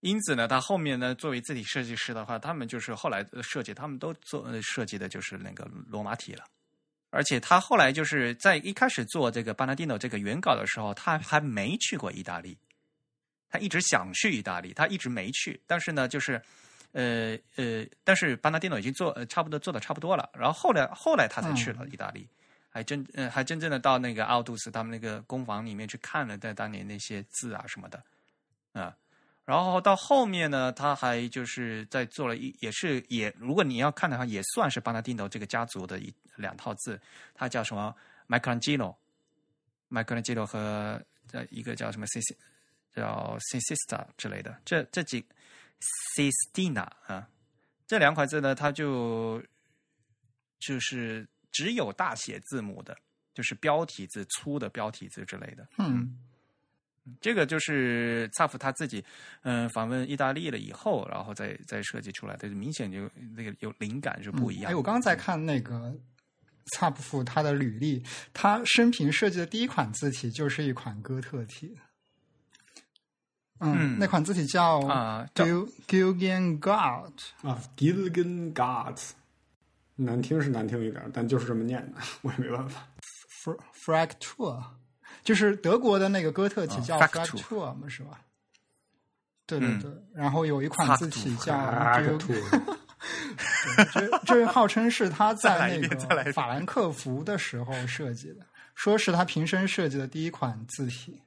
[0.00, 6.44] 因此呢，他后面呢，作为字体设计师的话，他们就是后来设计，他们都做设计的就是那个罗马体了。
[7.10, 12.56] 而且他后来就是在一开始做这个巴纳蒂诺这个原稿的时候，他还没去过意大利，
[13.48, 15.58] 他一直想去意大利，他一直没去。
[15.66, 16.40] 但是呢，就是
[16.92, 20.28] 呃呃，但是巴纳蒂诺已经做呃差不多做的差不多了。
[20.34, 22.28] 然后后来后来他才去了意大利，
[22.68, 28.02] 还真呃还真正的到那个奥杜斯他们那个工坊里面去看了在当年那些字啊什么的
[28.72, 28.94] 啊。
[29.48, 37.00] 然后到后面呢，他还就是在做了一，也是也，如果你要看的话，也算是帮他定到这个家族的一两套字，
[37.32, 37.96] 他叫什么
[38.28, 42.36] Michelangelo，Michelangelo 和呃一个叫什么 C C
[42.94, 45.24] 叫 Sistina 之类的，这这几
[46.14, 47.26] Sistina 啊，
[47.86, 49.42] 这两款字呢，它就
[50.58, 52.94] 就是只有大写字母的，
[53.32, 56.18] 就是标题字粗的标题字之类的，嗯
[57.20, 59.04] 这个就是萨夫他自己，
[59.42, 64.70] 嗯、访问意大利了以后，然后再再设计出来的，明显就那个有灵感是不一样。
[64.70, 65.94] 哎，我刚刚在看那个
[66.76, 68.02] 萨普夫他的履历，
[68.32, 71.76] 他生平设计的第一款字体就是一款哥特体。
[73.60, 77.20] 嗯，嗯那款字体叫啊叫 Gil Gilgan God。
[77.42, 79.14] 啊 g i l g a n g a t
[79.96, 82.86] 难听是难听一点，但就是这么念的， 我也没办法。
[83.42, 84.62] Fr- Fracture，
[85.28, 86.98] 就是德国的那个哥特体啊叫
[87.74, 88.18] 嘛，是吧？
[89.44, 89.78] 对对嗯。
[89.82, 92.32] 对，然后有一款字体叫啊，个 Gil 兔，
[93.92, 101.20] 这这号称是他在那个法兰克福的时候设计的，说是他平生设计的第一款字体，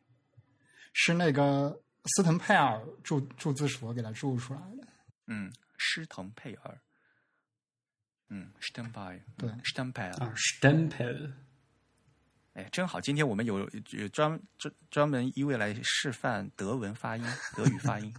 [0.93, 1.79] 是那个
[2.15, 4.87] 斯滕佩尔注注字所给他注出来的。
[5.27, 6.75] 嗯，施滕佩尔，
[8.29, 9.47] 嗯，施滕佩尔，对。
[9.61, 10.11] 施滕佩尔。
[10.13, 11.33] 啊 s t e m p e
[12.53, 13.59] 哎，正好今天我们有
[13.91, 17.23] 有专专专门一位来示范德文发音、
[17.55, 18.13] 德语发音。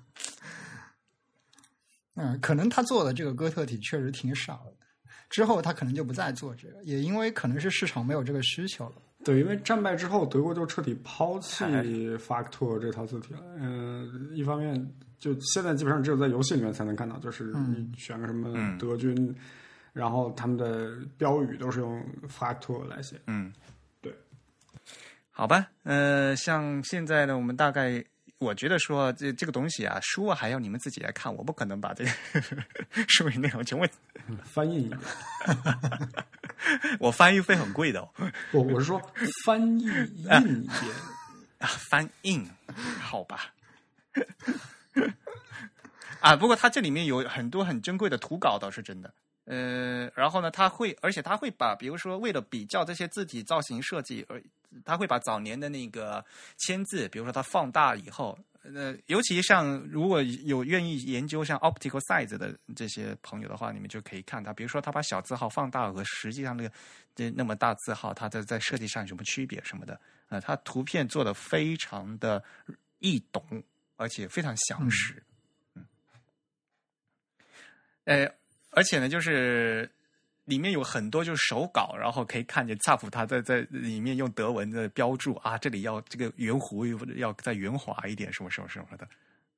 [2.14, 4.86] 嗯，可能他做的这个哥特体确实挺少的，
[5.28, 8.96] 之后他可能就不再做这个，也因为可能是市场没有这个需求了。
[9.24, 13.40] 对，因为战败之后，德国就彻底抛弃哎 Factor 这套字体了。
[13.58, 14.74] 嗯、一方面
[15.18, 19.34] 就现在基本上只有在游戏里面才能看到，就是你选个什么嗯德军，
[19.92, 23.20] 然后他们的标语都是用 Factor 来写。
[23.26, 23.81] 嗯，对，
[25.34, 28.04] 好吧，呃，像现在呢，我们大概
[28.38, 32.10] 我觉得说这这个东西啊，书啊还要你们自己来看，我不可能把这个
[33.08, 33.86] 书里内容全部
[34.44, 35.00] 翻译一遍，
[37.00, 38.10] 我翻译费很贵的哦，
[38.52, 39.00] 我，我是说
[39.44, 39.84] 翻译
[40.28, 40.94] 印一遍。
[41.58, 42.44] 啊，翻印，
[43.00, 43.54] 好吧。
[46.20, 49.14] 啊，不过它这里面有很多很珍贵的图稿，倒是真的。
[49.44, 54.42] 呃，然后呢，他会，而且他会把，比如说为了比较这些字体造型设计，而
[54.84, 56.24] 他会把早年的那个
[56.58, 66.72] 签字，比如说它放大以后，呃，尤其像如果有愿意研究像 optical size 的这些朋友的话，你们就可以看它，比如说他把小字号放大和实际上那个
[67.14, 72.42] 这那么大字号，它的在设计上有什么区别什么的，呃，它图片做的非常的
[73.00, 73.62] 易懂，
[73.96, 75.22] 而且非常详实，
[75.74, 75.84] 嗯，
[78.04, 78.34] 呃，
[78.70, 79.90] 而且呢，就是
[80.44, 86.84] 里面有很多就是手稿，然后可以看见萨普他在在里面用德文的标注啊，这里要这个圆弧
[87.16, 89.08] 要再圆滑一点，什么什么什么的，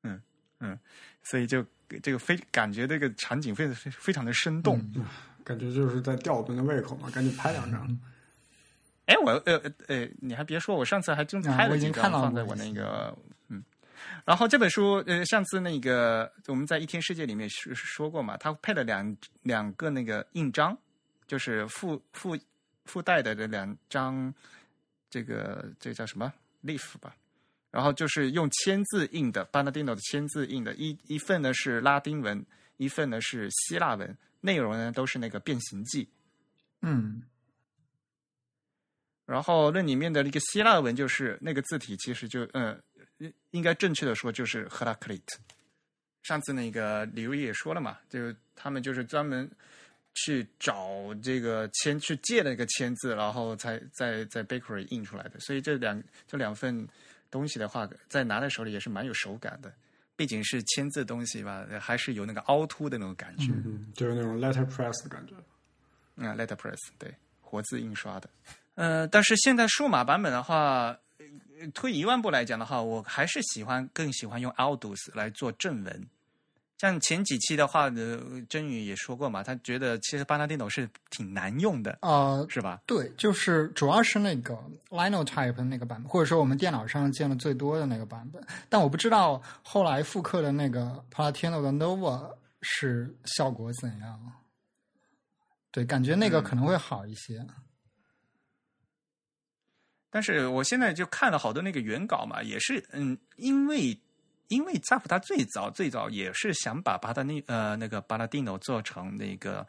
[0.03, 0.21] 嗯
[0.61, 0.79] 嗯，
[1.23, 1.65] 所以就
[2.03, 4.79] 这个非感觉这个场景非非非常的生动。
[4.95, 5.05] 嗯
[5.45, 7.87] 感觉就是在吊我们的胃口嘛，赶紧拍两张。
[9.05, 13.34] 哎，我呃呃呃，你还别说，我上次还真啊拍了几张我已经看到放在我那个嗯。
[14.25, 20.77] 然后这本书，呃，上次那个我们在一天世界里面说说过嘛，它配了两两个那个印章，
[21.27, 22.37] 就是附附
[22.87, 24.33] 附带的这两张，
[25.11, 26.33] 这个这个叫什么
[26.65, 27.15] ？leaf 吧，
[27.71, 32.43] 然后就是用签字印的 b a n a d i n o 的签字印的，一一份呢是拉丁文，
[32.79, 36.09] 一份呢是希腊文，内容呢都是那个变形记。
[36.81, 37.23] 嗯。
[39.27, 42.79] 然后那里面的那个希腊文就是那个字体，其实就嗯，
[43.51, 45.23] 应该正确的说就是 Heraclit。
[46.23, 49.51] 上次那个李如意也说了嘛，就他们就是专门
[50.15, 55.39] 去找这个签去借那个签字，然后才在在 bakery 印出来的。
[55.41, 56.89] 所以这两这两份
[57.31, 59.73] 东西的话，在拿在手里也是蛮有手感的。
[60.17, 63.53] 毕竟是签字的东西吧，还是有那个凹凸的那种感觉。
[63.53, 65.35] 嗯，就是那种 letterpress 的感觉。
[66.25, 68.31] 啊、l e t t e r press 对，活字印刷的。
[68.77, 70.99] 呃，但是现在数码版本的话，呃
[71.73, 76.09] 退一万步来讲的话，我还是喜欢更喜欢用 Aldus 来做正文。
[76.79, 82.83] 像前几期的话呃，真宇也说过嘛，他觉得其实巴拿电脑是挺难用的，呃，是吧？
[82.85, 84.59] 对，就是主要是那个
[84.91, 88.45] Linotype 那个版本，或者说我们电脑上见的最多的那个版本。
[88.69, 94.33] 但我不知道后来复刻的那个 Palatino 的 Nova 是效果怎样。
[95.71, 97.47] 对，感觉那个可能会好一些。
[100.15, 103.99] 但是我现在就看了好多那个原稿嘛，也是嗯，因为
[104.47, 109.67] 因为扎普他最早最早也是想把巴达尼呃那个巴拉蒂诺做成那个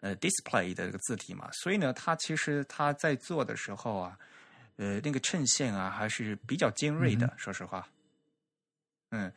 [0.00, 4.18] 呃 display 的这个字体嘛，所以呢，他其实他在做的时候啊，
[4.78, 7.86] 呃那个衬线啊还是比较尖锐的，说实话，
[9.10, 9.32] 嗯。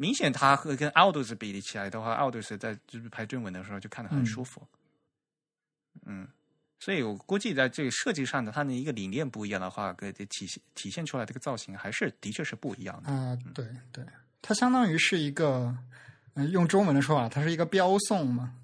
[0.00, 4.64] 明显它和跟 Aldous 比例起来的话，Aldous 在就是排正文的时候就看得很舒服。
[6.06, 6.28] 嗯，
[6.80, 13.10] 所以我估计在这个设计上的它的一个理念不一样的话，给体现体现出来这个造型还是的确是不一样的。
[13.10, 14.04] 啊、对对，
[14.40, 15.76] 它相当于是一个，
[16.34, 18.54] 嗯、用中文的说法，它是一个标送嘛。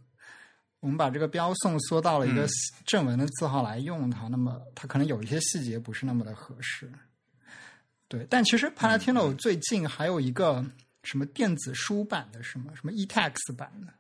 [0.81, 2.49] 我们把这个标送缩到了一个嗯
[2.85, 6.93] 正文的字号来用它，那么它可能有一些细节不是那么的合适。
[8.07, 10.65] 对，但其实 Palatino 最近还有一个
[11.03, 13.93] 什么电子书版的，什么什么 eText 版的。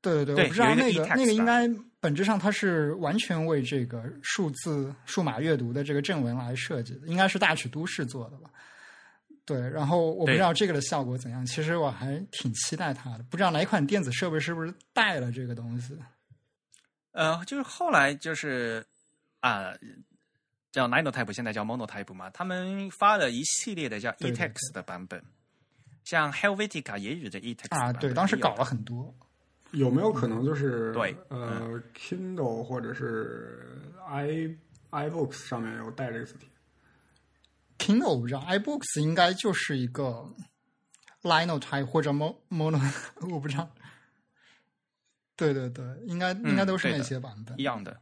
[0.00, 1.68] 对对对我不知道那个那个应该
[2.00, 8.50] 本质上它是完全为这个数字数码阅读的这个正文来设计的，应该是大曲都市做的吧。
[9.44, 13.24] 对，然后我不知道这个的效果怎样，其实我还挺期待它的。
[13.30, 15.98] 不知道哪一款电子设备是不是带了这个东西？
[17.12, 18.84] 呃，就是后来就是
[19.40, 19.72] 啊、
[20.70, 25.24] 叫 Ninotype，现在叫 Monotype 嘛，他们发了一系列的叫 eText 的版本，
[26.04, 29.14] 像 Helvetica 也有的 eText 啊，对，当时搞了很多。
[29.72, 34.56] 有没有可能就是对呃，Kindle 或者是 i
[34.90, 36.48] iBooks 上面有带这个字体
[37.78, 40.26] ？Kindle 我不知道，iBooks 应该就是一个
[41.22, 42.80] Linotype 或者 Mo Mono，
[43.30, 43.68] 我不知道。
[45.36, 47.62] 对对对，应该应该都是那些版本一。
[47.62, 48.00] 样的。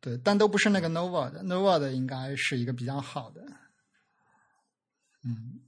[0.00, 3.42] 对，但都不是那个 Nova 的，Nova 的应该是一个比较好的。
[5.24, 5.60] 嗯，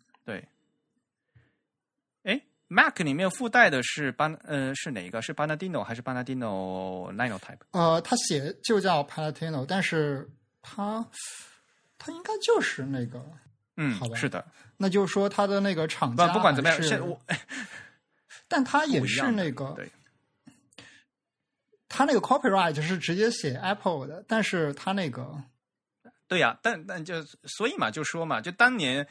[2.68, 5.20] ，Mac 里面附带的是班呃是哪一个？
[5.20, 7.58] 是 Banadino 还是 Banadino Ninotype？
[7.72, 10.28] 呃，它写就叫 Panatino，但是
[10.62, 11.04] 它
[11.98, 13.22] 它应该就是那个，
[13.76, 14.44] 嗯好，吧是的。
[14.76, 17.20] 那就是说它的那个厂家不不管怎么样，是现我
[18.46, 19.90] 但它也是那个，对
[21.88, 25.42] 它那个 copyright 是直接写 Apple 的，但是它那个
[26.28, 29.06] 对呀、但但就所以嘛，就说嘛，就当年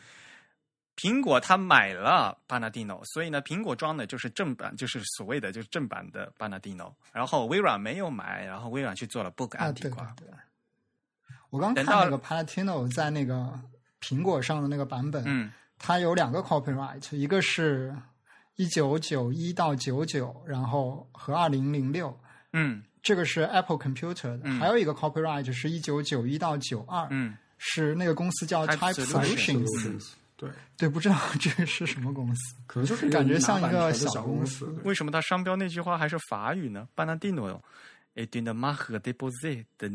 [0.97, 10.03] 苹果它买了 Banadino，所以呢，苹果装的就是正版，就是所谓的就是正版的 Banadino，然后微软没有买，然后微软去做了 Book 啊，安地瓜。
[10.17, 10.33] 对对对。
[11.51, 13.57] 我刚看到那个 Palatino 在那个
[14.01, 17.95] 苹果上的那个版本，嗯它有两个 copyright，一个是
[18.55, 22.19] 一九九一到九九，然后和二零零六，
[22.53, 30.09] 嗯这个是 Apple Computer 的，嗯还有一个 copyright 是一九九一到九二，嗯，是那个公司叫 Type Solutions。
[30.37, 32.55] 对，对，不知道 这是什么公司。
[32.65, 34.65] 可能就是感觉像一个小小公司。
[34.85, 37.59] 为什么它商标那句话还是法语呢？Banadino。
[38.19, 39.87] et d'une marque déposée de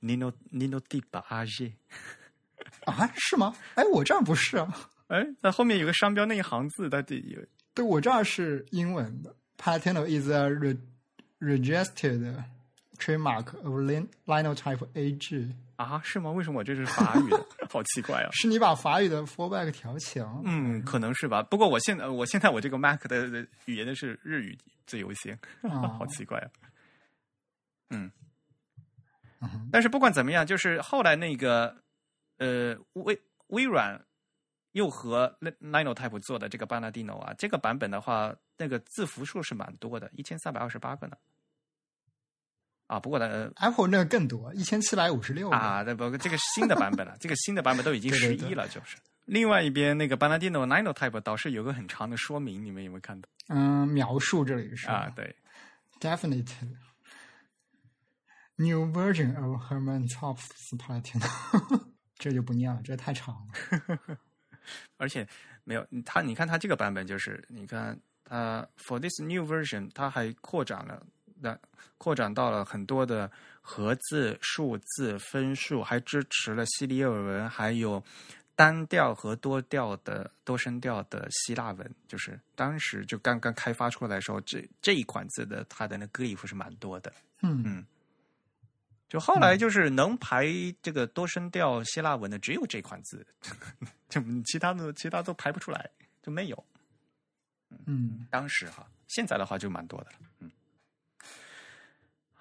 [0.00, 1.72] Nino Nino Type AG。
[2.86, 3.54] 啊，是吗？
[3.74, 7.38] 哎，我这儿不是啊， 哎，在后面有个商标那一行字，它这有
[7.74, 9.34] 对我这儿是英文的。
[9.58, 10.78] Palatino is a re
[11.40, 12.42] registered
[13.02, 15.52] trademark of Lin Linotype AG。
[15.76, 16.00] 啊？
[16.04, 16.30] 是吗？
[16.30, 17.46] 为什么我这是法语的？
[17.68, 18.28] 好奇怪啊！
[18.32, 20.40] 是你把法语的 fallback 调强？
[20.44, 21.42] 嗯，可能是吧。
[21.42, 26.48] 不过我现在，我现在我这个 Mac 的的语言的是日语最优先，啊好奇怪啊。
[27.90, 28.10] 嗯
[29.40, 31.76] 嗯，但是不管怎么样，就是后来那个
[32.38, 34.00] 呃微微软
[34.72, 41.16] 又和 Linotype 做的这个 Banadino 啊，这个版本的话，那个字符数是蛮多的，一千三百二十八个呢。
[42.92, 48.98] 啊，不过呢，Apple 那个更多，一千七百五十六啊，那不，这个新的版本了，这个新的版本都已经十一了，就是。
[49.24, 55.10] 另外一边那个 Banadino Nanotype 倒是有个很长的说明，你们有没有看到嗯，描述这里是啊？
[55.16, 55.34] 对
[56.00, 56.46] ，Definitely.
[58.56, 61.26] New version of Herman Topf's Palatino，
[62.18, 63.98] 这就不念了，这太长了。
[64.98, 65.26] 而且
[65.64, 71.02] 没有它，你看它这个版本就是，你看它 for this new version，它还扩展了，
[71.42, 71.58] 那
[71.98, 73.30] 扩展到了很多的
[73.60, 78.02] 和字、数字、分数，还支持了西里尔文，还有
[78.54, 81.94] 单调和多调的多声调的希腊文。
[82.06, 87.12] 就是当时就刚刚开发出来的时候，这这一款字的它的那个 glyph 是蛮多的。
[87.40, 87.84] 嗯嗯
[89.08, 90.46] 就后来就是能排
[90.80, 93.26] 这个多声调希腊文的只有这款字，
[94.08, 95.90] 就其他的其他都排不出来，
[96.22, 96.64] 就没有。
[97.86, 100.16] 嗯，当时哈，现在的话就蛮多的了。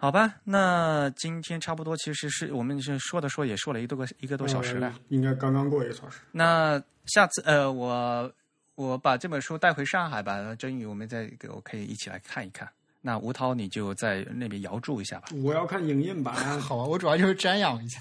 [0.01, 4.87] 嗯，好吧，那今天差不多，其实是我们是说的说也说了一多个一个多小时了。
[4.87, 6.21] 呃应该刚刚过一个小时。
[6.31, 8.33] 那下次呃，我
[8.73, 12.67] 我把这本书带回上海吧，真宇我们再给我可以一起来看一看。
[12.99, 15.27] 那吴涛你就在那边遥祝一下吧。
[15.43, 17.99] 我要看影印版， 好啊，我主要就是瞻仰一下。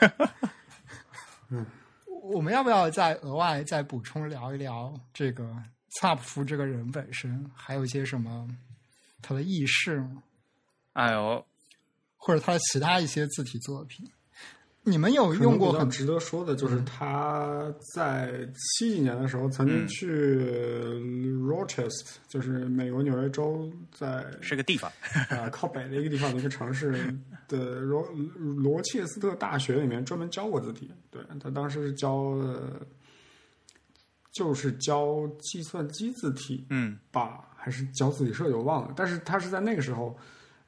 [1.50, 1.64] 嗯，
[2.22, 5.48] 我们要不要再额外再补充聊一聊这个
[6.00, 8.48] 萨普夫这个人本身，还有一些什么
[9.26, 10.22] 他的轶事吗？
[10.92, 11.44] 哎呦，
[12.16, 14.06] 或者他的其他一些字体作品？
[14.86, 20.38] 你们有用过很值得说的，就是他在七几年的时候曾经去
[21.40, 24.92] Rochester，就是美国纽约州，在是个地方
[25.30, 26.92] 啊，靠北的一个地方的一个城市
[27.48, 28.02] 的罗
[28.36, 30.90] 罗切斯特大学里面专门教过字体。
[31.10, 32.86] 对他当时是教的，
[34.32, 38.92] 就是教计算机字体，嗯，吧，还是教字体设计，我忘了。
[38.94, 40.14] 但是他是在那个时候。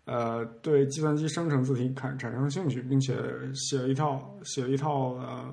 [0.07, 3.13] 呃，对计算机生成字体产产生了兴趣，并且
[3.55, 5.53] 写了一套写了一套呃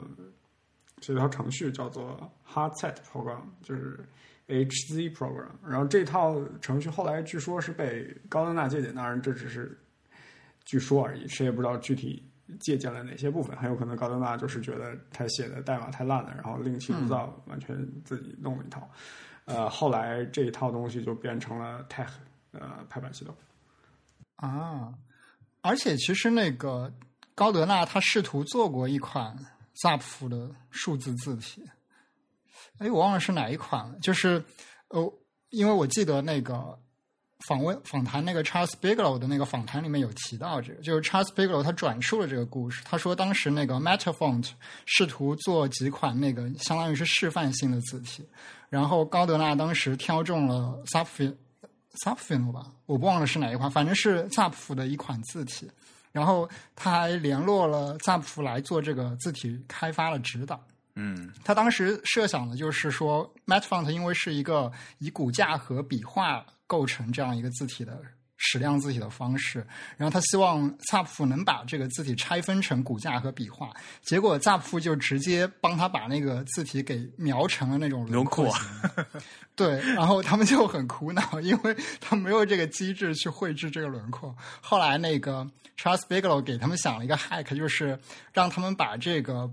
[1.01, 3.99] 写了一套程序，叫做 Hardset Program，就是
[4.47, 5.49] HZ Program。
[5.67, 9.75] 然后这套程序后来据说是被高德纳借鉴，当然这只是
[10.65, 12.23] 据说而已，谁也不知道具体
[12.59, 13.57] 借鉴了哪些部分。
[13.57, 17.75] 很有可能高德纳就是觉得他写的代码太烂了，然后另起炉灶，完全
[18.05, 18.87] 自己弄了一套。
[19.45, 22.07] 呃，后来这一套东西就变成了 Tech
[22.51, 23.35] 呃排版系统。
[24.35, 24.93] 啊，
[25.61, 26.91] 而且其实那个
[27.35, 29.37] 高德纳他试图做过一款
[29.75, 31.63] Zapf 的数字字体，
[32.77, 33.97] 哎，我忘了是哪一款了。
[33.99, 34.43] 就是
[34.89, 35.13] 呃，
[35.49, 36.77] 因为我记得那个
[37.47, 42.81] 访问访谈那个 Charles Bigelow 的那个访谈里面有提到这个，就是 Charles Bigelow 他转述了这个故事。
[42.85, 44.49] 他说当时那个 Metafont
[44.85, 48.25] 试图做几款那个相当于是示范性的字体，
[48.69, 51.35] 然后高德纳当时挑中了 Zapf。
[52.03, 55.69] Zapfino 吧，我不忘了是哪一款，反正是 Zapf 的一款字体。
[56.11, 60.59] 然后他还联络了 Zapf 来做这个字体开发的指导。
[60.95, 68.01] 嗯，他当时设想的就是说，Matfont 因为是一个以骨架和笔画构成这样一个字体的。
[68.45, 69.65] 矢量字体的方式，
[69.95, 73.71] 然后他希望 Zapf 能把这个字体拆分成骨架和笔画，
[74.01, 78.53] 结果 Zapf 就直接帮他把那个字体给描成了那种轮廓。
[79.55, 84.35] 对，然后他们就很苦恼，因为他没有这个机制去绘制这个轮廓。
[84.59, 87.97] 后来那个 Charles Bigelow 给他们想了一个 hack，就是
[88.33, 89.49] 让他们把这个。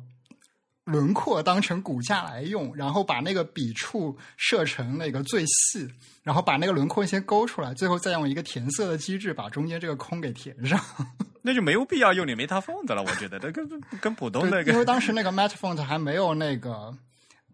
[0.91, 5.89] 轮廓当成骨架来用，然后把那个笔触设成那个最细，
[6.23, 10.79] 然后把那个轮廓先勾出来，最后再用一个填色的机制把中间这个空给填上。
[11.43, 13.67] 那就没有必要用你 MetaFont 了，我觉得这跟
[14.01, 16.95] 跟普通 那个，因为当时那个 MetaFont 还没有那个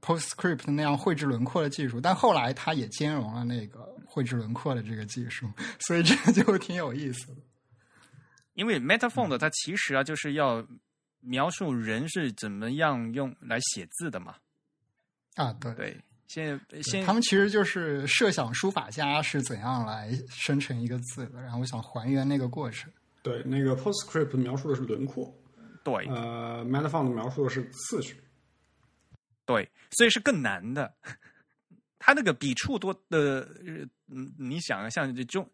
[0.01, 5.47] PostScript 那样绘制轮廓的技术，但后来它也兼容了那个绘制轮廓的这个技术，
[5.79, 7.35] 所以这个就挺有意思的。
[8.55, 10.67] 因为 MetaFont 它其实啊就是要。
[11.27, 14.37] 描述人是怎么样用来写字的嘛？
[15.35, 22.91] 啊，对对，现现他们其实就是设想书法家是怎样来生成一个字的，然后我想还原那个过程。
[23.23, 25.37] 对，那个 PostScript 描述的是轮廓，
[25.85, 28.23] 对，呃，Metafont 描述的是次序，
[29.45, 30.95] 对，所以是更难的。
[31.99, 33.41] 他那个笔触多的，
[34.07, 35.49] 嗯，你想像这中。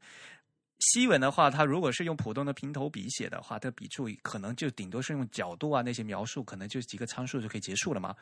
[0.82, 8.14] 西文的话，它如果是用普通的平头笔写的话，它笔触可能就顶多是用角度啊那些描述，可能就几个参数就可以结束了嘛。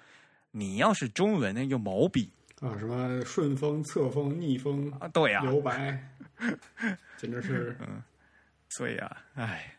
[0.50, 2.30] 你要是中文呢，用毛笔
[2.60, 5.98] 啊，什么顺风、侧风、逆风啊，对呀，留白，
[7.16, 8.02] 简直是嗯。
[8.68, 9.76] 所以啊，唉，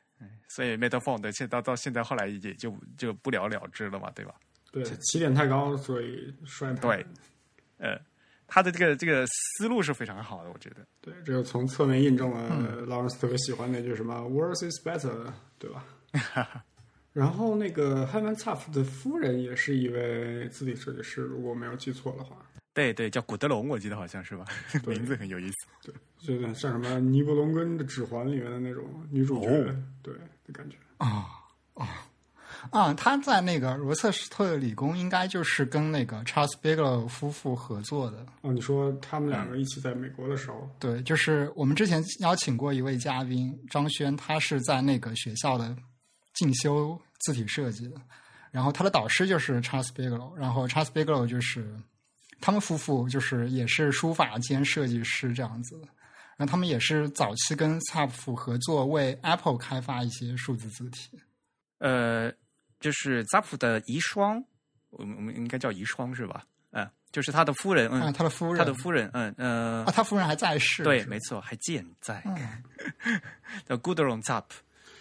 [0.47, 4.33] 所以 Metafont 现到到现在后来也就就不了了之了嘛，对吧？
[4.71, 6.97] 对，起点太高，所以衰退。
[6.97, 7.05] 对，
[7.89, 8.01] 呃。
[8.53, 10.85] 他的这个这个思路是非常好的，我觉得。
[10.99, 15.85] 对，这就从侧面印证了劳伦斯特别喜欢那句什么 “worse is better”，对吧？
[17.13, 22.35] 然后那个 Herman Zapf 的夫人也是一位字体设计师，如果没有记错的话。
[22.73, 24.43] 对对，叫古德龙，我记得好像是吧？
[24.85, 25.67] 名字很有意思。
[25.83, 29.49] 对，就有点像什么《尼伯龙根的指环》里面的那种女主角，
[30.03, 30.13] 对
[30.45, 30.75] 的感觉。
[30.97, 31.25] 啊
[31.75, 32.05] 啊。
[32.69, 38.23] 啊，他在那个罗瑟斯特理工，应该就是跟那个 Charles Bigelow 夫妇合作的。
[38.41, 40.69] 哦，你说他们两个一起在美国的时候？
[40.79, 45.75] 对，就是我们之前邀请过一位嘉宾张轩，他是在那个学校的
[46.35, 47.95] 进修字体设计的，
[48.51, 51.75] 然后他的导师就是 Charles Bigelow，然后 Charles Bigelow 就是
[52.39, 55.75] 他们夫妇就是也是书法兼设计师这样子，
[56.37, 61.19] 然后他们也是早期跟 Zapf 合作为 Apple 开发一些数字字体，
[61.79, 62.31] 呃。
[62.81, 64.43] 就是扎普的遗孀，
[64.89, 66.43] 我们我们应该叫遗孀是吧？
[66.71, 72.21] 嗯，就是他的夫人，嗯，他的夫人，他的夫人，嗯嗯，啊，他夫人还在世，对，没错，还健在，
[73.65, 74.45] 叫 Gudrun Zapp，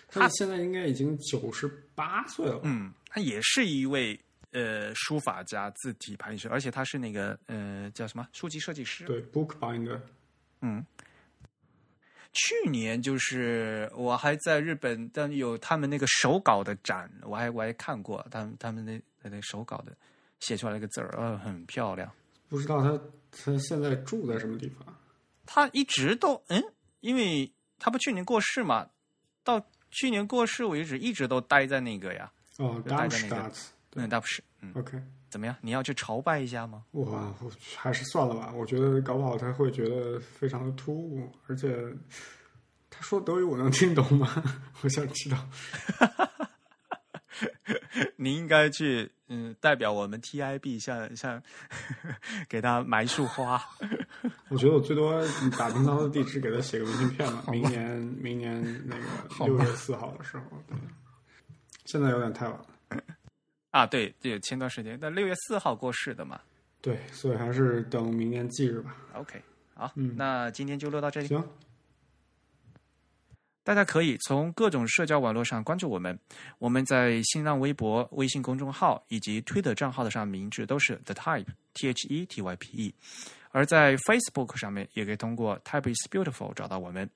[0.08, 4.20] 他现在应该已经九十八岁了，嗯，他也是一位
[4.52, 8.28] 呃书法家、字体排印师，而且他是那个呃叫什么？
[8.32, 10.00] 书籍设计师，对，Bookbinder，
[10.60, 10.84] 嗯。
[12.32, 19.92] 去年就是我还在日本，但有他们那个手稿的展，我还我还看过他们他们那那手稿的
[20.38, 22.10] 写出来那个字儿，呃，很漂亮。
[22.48, 23.00] 不知道他
[23.30, 24.96] 他现在住在什么地方？
[25.46, 26.62] 他一直都嗯，
[27.00, 28.88] 因为他不去年过世嘛，
[29.42, 32.30] 到去年过世为止，一直都待在那个呀。
[32.58, 33.52] 哦就带着那个
[33.94, 35.56] 嗯，大不是，嗯，OK，怎么样？
[35.62, 36.84] 你要去朝拜一下吗？
[36.92, 38.52] 哇，我还是算了吧。
[38.54, 41.74] 我觉得搞不好他会觉得非常的突兀，而且
[42.90, 44.28] 他说德语我能听懂吗？
[44.82, 45.38] 我想知道。
[48.16, 51.42] 你应该去，嗯，代表我们 TIB 向向
[52.48, 53.62] 给他买一束花。
[54.50, 55.26] 我觉得我最多
[55.56, 57.44] 打听到他的地址，给他写个明信片吧。
[57.50, 60.76] 明年明年那个六月四号的时候，对，
[61.86, 62.66] 现在有点太晚了。
[63.70, 66.40] 啊，对，对，前段时间，但六月四号过世的嘛。
[66.80, 68.96] 对，所以还是等明年忌日吧。
[69.14, 69.40] OK，
[69.74, 71.26] 好，嗯那今天就录到这里。
[71.28, 71.46] 行，
[73.62, 76.18] 大家可以从各种社交网络上关注我们，
[76.58, 82.94] 我们在新浪微博、微信公众号以及推特账号的上名字都是 The Type T H E T Y P E，
[83.50, 87.08] 而在 Facebook 上面也可以通过 Type is Beautiful 找到我们。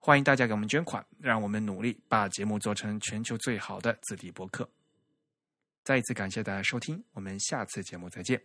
[0.00, 4.68] 欢迎大家给我们捐款，让我们努力把节目做成全球最好的字体博客。
[5.82, 8.40] 再一次感谢大家收听，我们下次节目再见。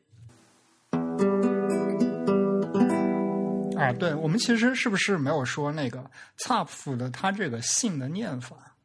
[3.77, 8.75] 啊，对，我们其实是不是没有说那个 Zapf 的它这个姓的念法？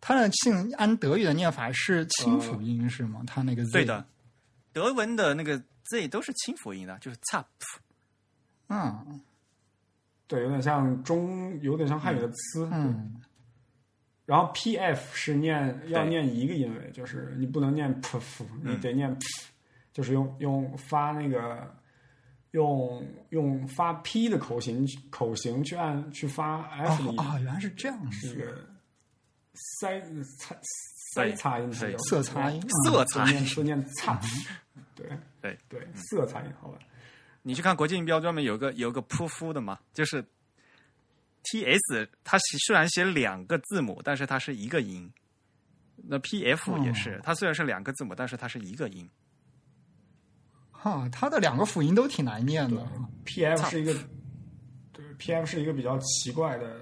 [0.00, 3.22] 它的姓按德语的念法是清辅音、是吗？
[3.26, 4.04] 它那个 Z 对的，
[4.72, 7.44] 德文的那个 Z 都是清辅音的，就是 Zapf。
[8.68, 9.20] 嗯
[10.26, 12.68] 对，有点像中，有点像汉语的“呲”。
[12.72, 13.20] 嗯
[14.24, 19.26] 然后 P F 是念要念一个音位，就是你不能念 p f，你嗯得念 p，、
[19.92, 21.74] 就是用用发那个
[22.52, 28.56] 用用发 P 的口型口型去按去发 F 的音，哦哦，原来是这样子，是一个
[29.54, 30.00] 塞
[30.38, 30.56] 擦
[31.14, 34.20] 塞擦音色擦音，色彩是念是念擦，
[34.94, 35.06] 对
[35.40, 36.78] 对对，色擦音，好吧。
[37.42, 40.24] 你去看国际音标专门有个有个扑夫的嘛，就是
[41.44, 45.12] T S，它虽然写两个字母，但是它是一个音。
[46.04, 49.08] 那 P F 也是，它虽然是两个字母，但是它是一个音。
[50.70, 52.84] 哈，它的两个辅音都挺难念的。
[53.24, 53.94] P F 是一个，
[54.92, 56.80] 对，P F 是一个比较奇怪的、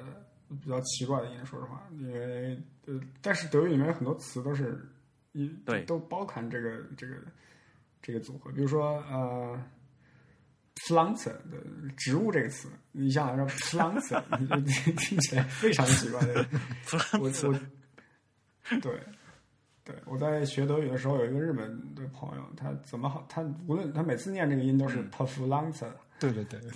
[0.63, 4.91] 比较奇怪的音，说实话，因为呃，但是德语里面有很多词都是
[5.33, 7.17] 一对都包含这个这个
[8.01, 9.63] 这个组合，比如说呃
[10.77, 11.59] ，pflanze 的
[11.97, 13.87] 植物这个词，你想想来说
[14.61, 16.47] 就听起来非常奇怪的，
[17.21, 17.61] 我我
[18.81, 19.01] 对。
[19.83, 23.27] 对，我在学德语的时候，有一个日本的朋友，他怎么好？
[23.29, 26.71] 他无论他每次念这个音都是 p f l a n z e 对对对对，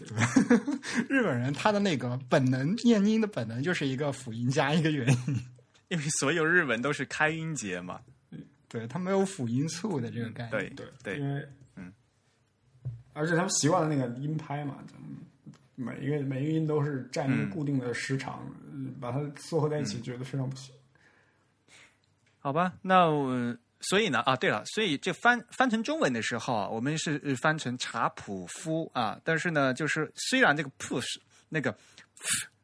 [1.09, 5.41] 日本人他的那个本能念音的本能就是一个辅音加一个元音，
[5.89, 8.01] 因为所有日文都是开音节嘛。
[8.69, 10.51] 对他没有辅音促的这个概念。
[10.51, 11.49] 对对对因为嗯，
[13.15, 15.17] 而且他们习惯了那个音拍嘛，嗯
[15.77, 20.75] 每一个每一个音都是占一个嗯固定的时长，嗯把它缩合在一起，觉得非常不行。
[22.39, 31.17] 好吧，那我所以呢啊，对了，所以这翻翻成中文的时候啊，我们是呃翻成查普夫啊，但是呢，就是虽然这个 push
[31.49, 31.77] 那个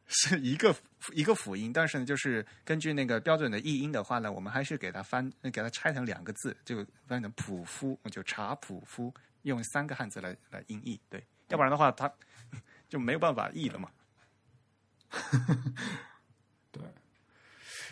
[0.07, 0.75] 是一个
[1.13, 12.13] 一个辅音，但是呢，就是根据那个标准的译音的话呢，我们还是给它翻给它拆成两个字，就翻成普夫，就查普夫，用三个汉字来来音译，对，要不然的话它
[12.89, 13.89] 就没有办法译了嘛。
[16.73, 16.83] 对。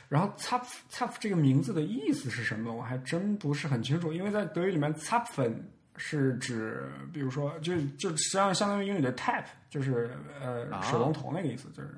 [0.09, 2.75] 然后 “zapf zapf” 这个名字的意思是什么？
[2.75, 5.55] 我还真不是很清楚，因为在德语里面 “zapfen”
[5.97, 11.95] 是指，比如说，就就实际上相当于英语的 “tap”，就是呃水龙头那个意思，就是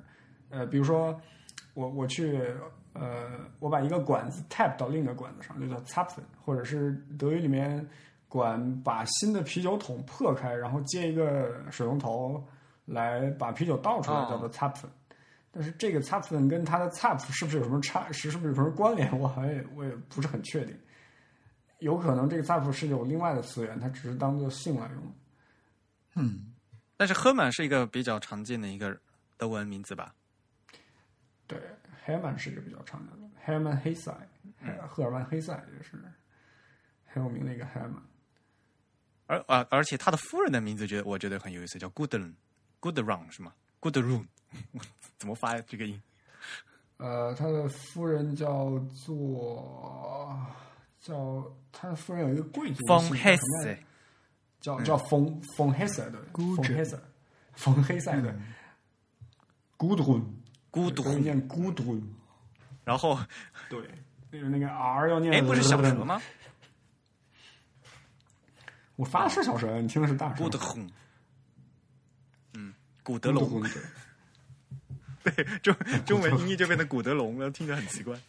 [0.48, 1.20] 呃，比如说
[1.74, 2.42] 我我去
[2.94, 7.86] 呃，我把一个管子 tap 到另一个管子上，就叫 “zapfen”，或者是德语里面
[8.30, 12.42] 管把新的啤酒桶破开，然后接一个水龙头
[12.84, 14.88] 来把啤酒倒出来，哦叫做 “zapfen”。
[15.50, 19.18] 但是这个 zapfen 跟它的 tap 是不是有什么差，是是不是有什么关联？
[19.18, 20.78] 我好像也我也不是很确定。
[21.80, 25.14] 有可能这个 tap 是有另外的词源，它只是当做姓来用。
[26.14, 26.54] 嗯，
[26.96, 28.96] 但是赫曼是一个比较常见的一个
[29.36, 30.14] 德文名字吧？
[31.48, 31.58] 对
[32.06, 34.16] ，Hermann 是一个比较常见的，Hermann h e s e
[34.88, 35.98] 赫尔曼黑塞也是
[37.06, 38.02] 很有名的一个 Hermann。
[39.30, 44.26] 而而而且他的夫人的名字觉得我觉得很有意思，叫 Goodrun，Goodrun 是吗？Goodrun，
[45.18, 46.02] 怎么发这个音？
[46.96, 48.76] 呃，他的夫人叫
[49.06, 50.36] 做
[50.98, 53.78] 叫他的夫人有一个贵族方姓 Hesse
[54.60, 56.98] 叫什叫叫冯冯黑色的，风黑塞，
[57.54, 58.34] 冯黑塞的
[59.78, 60.24] Gudrun，
[61.20, 62.02] 念孤独，
[62.84, 63.16] 然后
[63.68, 63.80] 对，
[64.32, 65.32] 那个那个 R 要念。
[65.32, 65.94] 哎，不是小蛇？
[66.04, 66.20] 吗
[69.00, 70.44] 我发的是小舌，你听的是大舌。
[70.44, 70.90] ？Gudrun，
[72.52, 73.62] 嗯，古德龙，
[75.24, 75.74] 对对，中
[76.04, 78.20] 中文音译就变成古德龙了，听着很奇怪。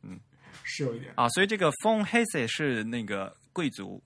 [0.00, 0.18] 嗯
[0.64, 1.12] 是有一点。
[1.16, 4.02] 啊，所以这个 von Hesse 是那个贵族，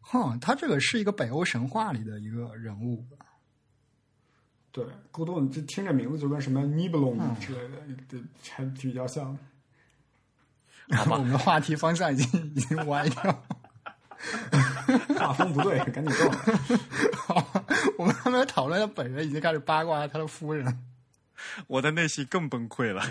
[0.00, 3.06] 哼，他这个是一个北欧神话里的一个人物。
[4.72, 9.38] 对，古董这听着名字就跟什么尼布隆嗯之类的，对，还比较像。
[10.96, 13.42] 好吧我们的话题方向已经已经歪掉。
[15.18, 16.30] 画风不对， 赶紧说。
[17.26, 17.64] 好，
[17.96, 20.78] 我们还没有讨论他本人，已经开始八卦他的夫人。
[21.66, 23.02] 我的内心更崩溃了。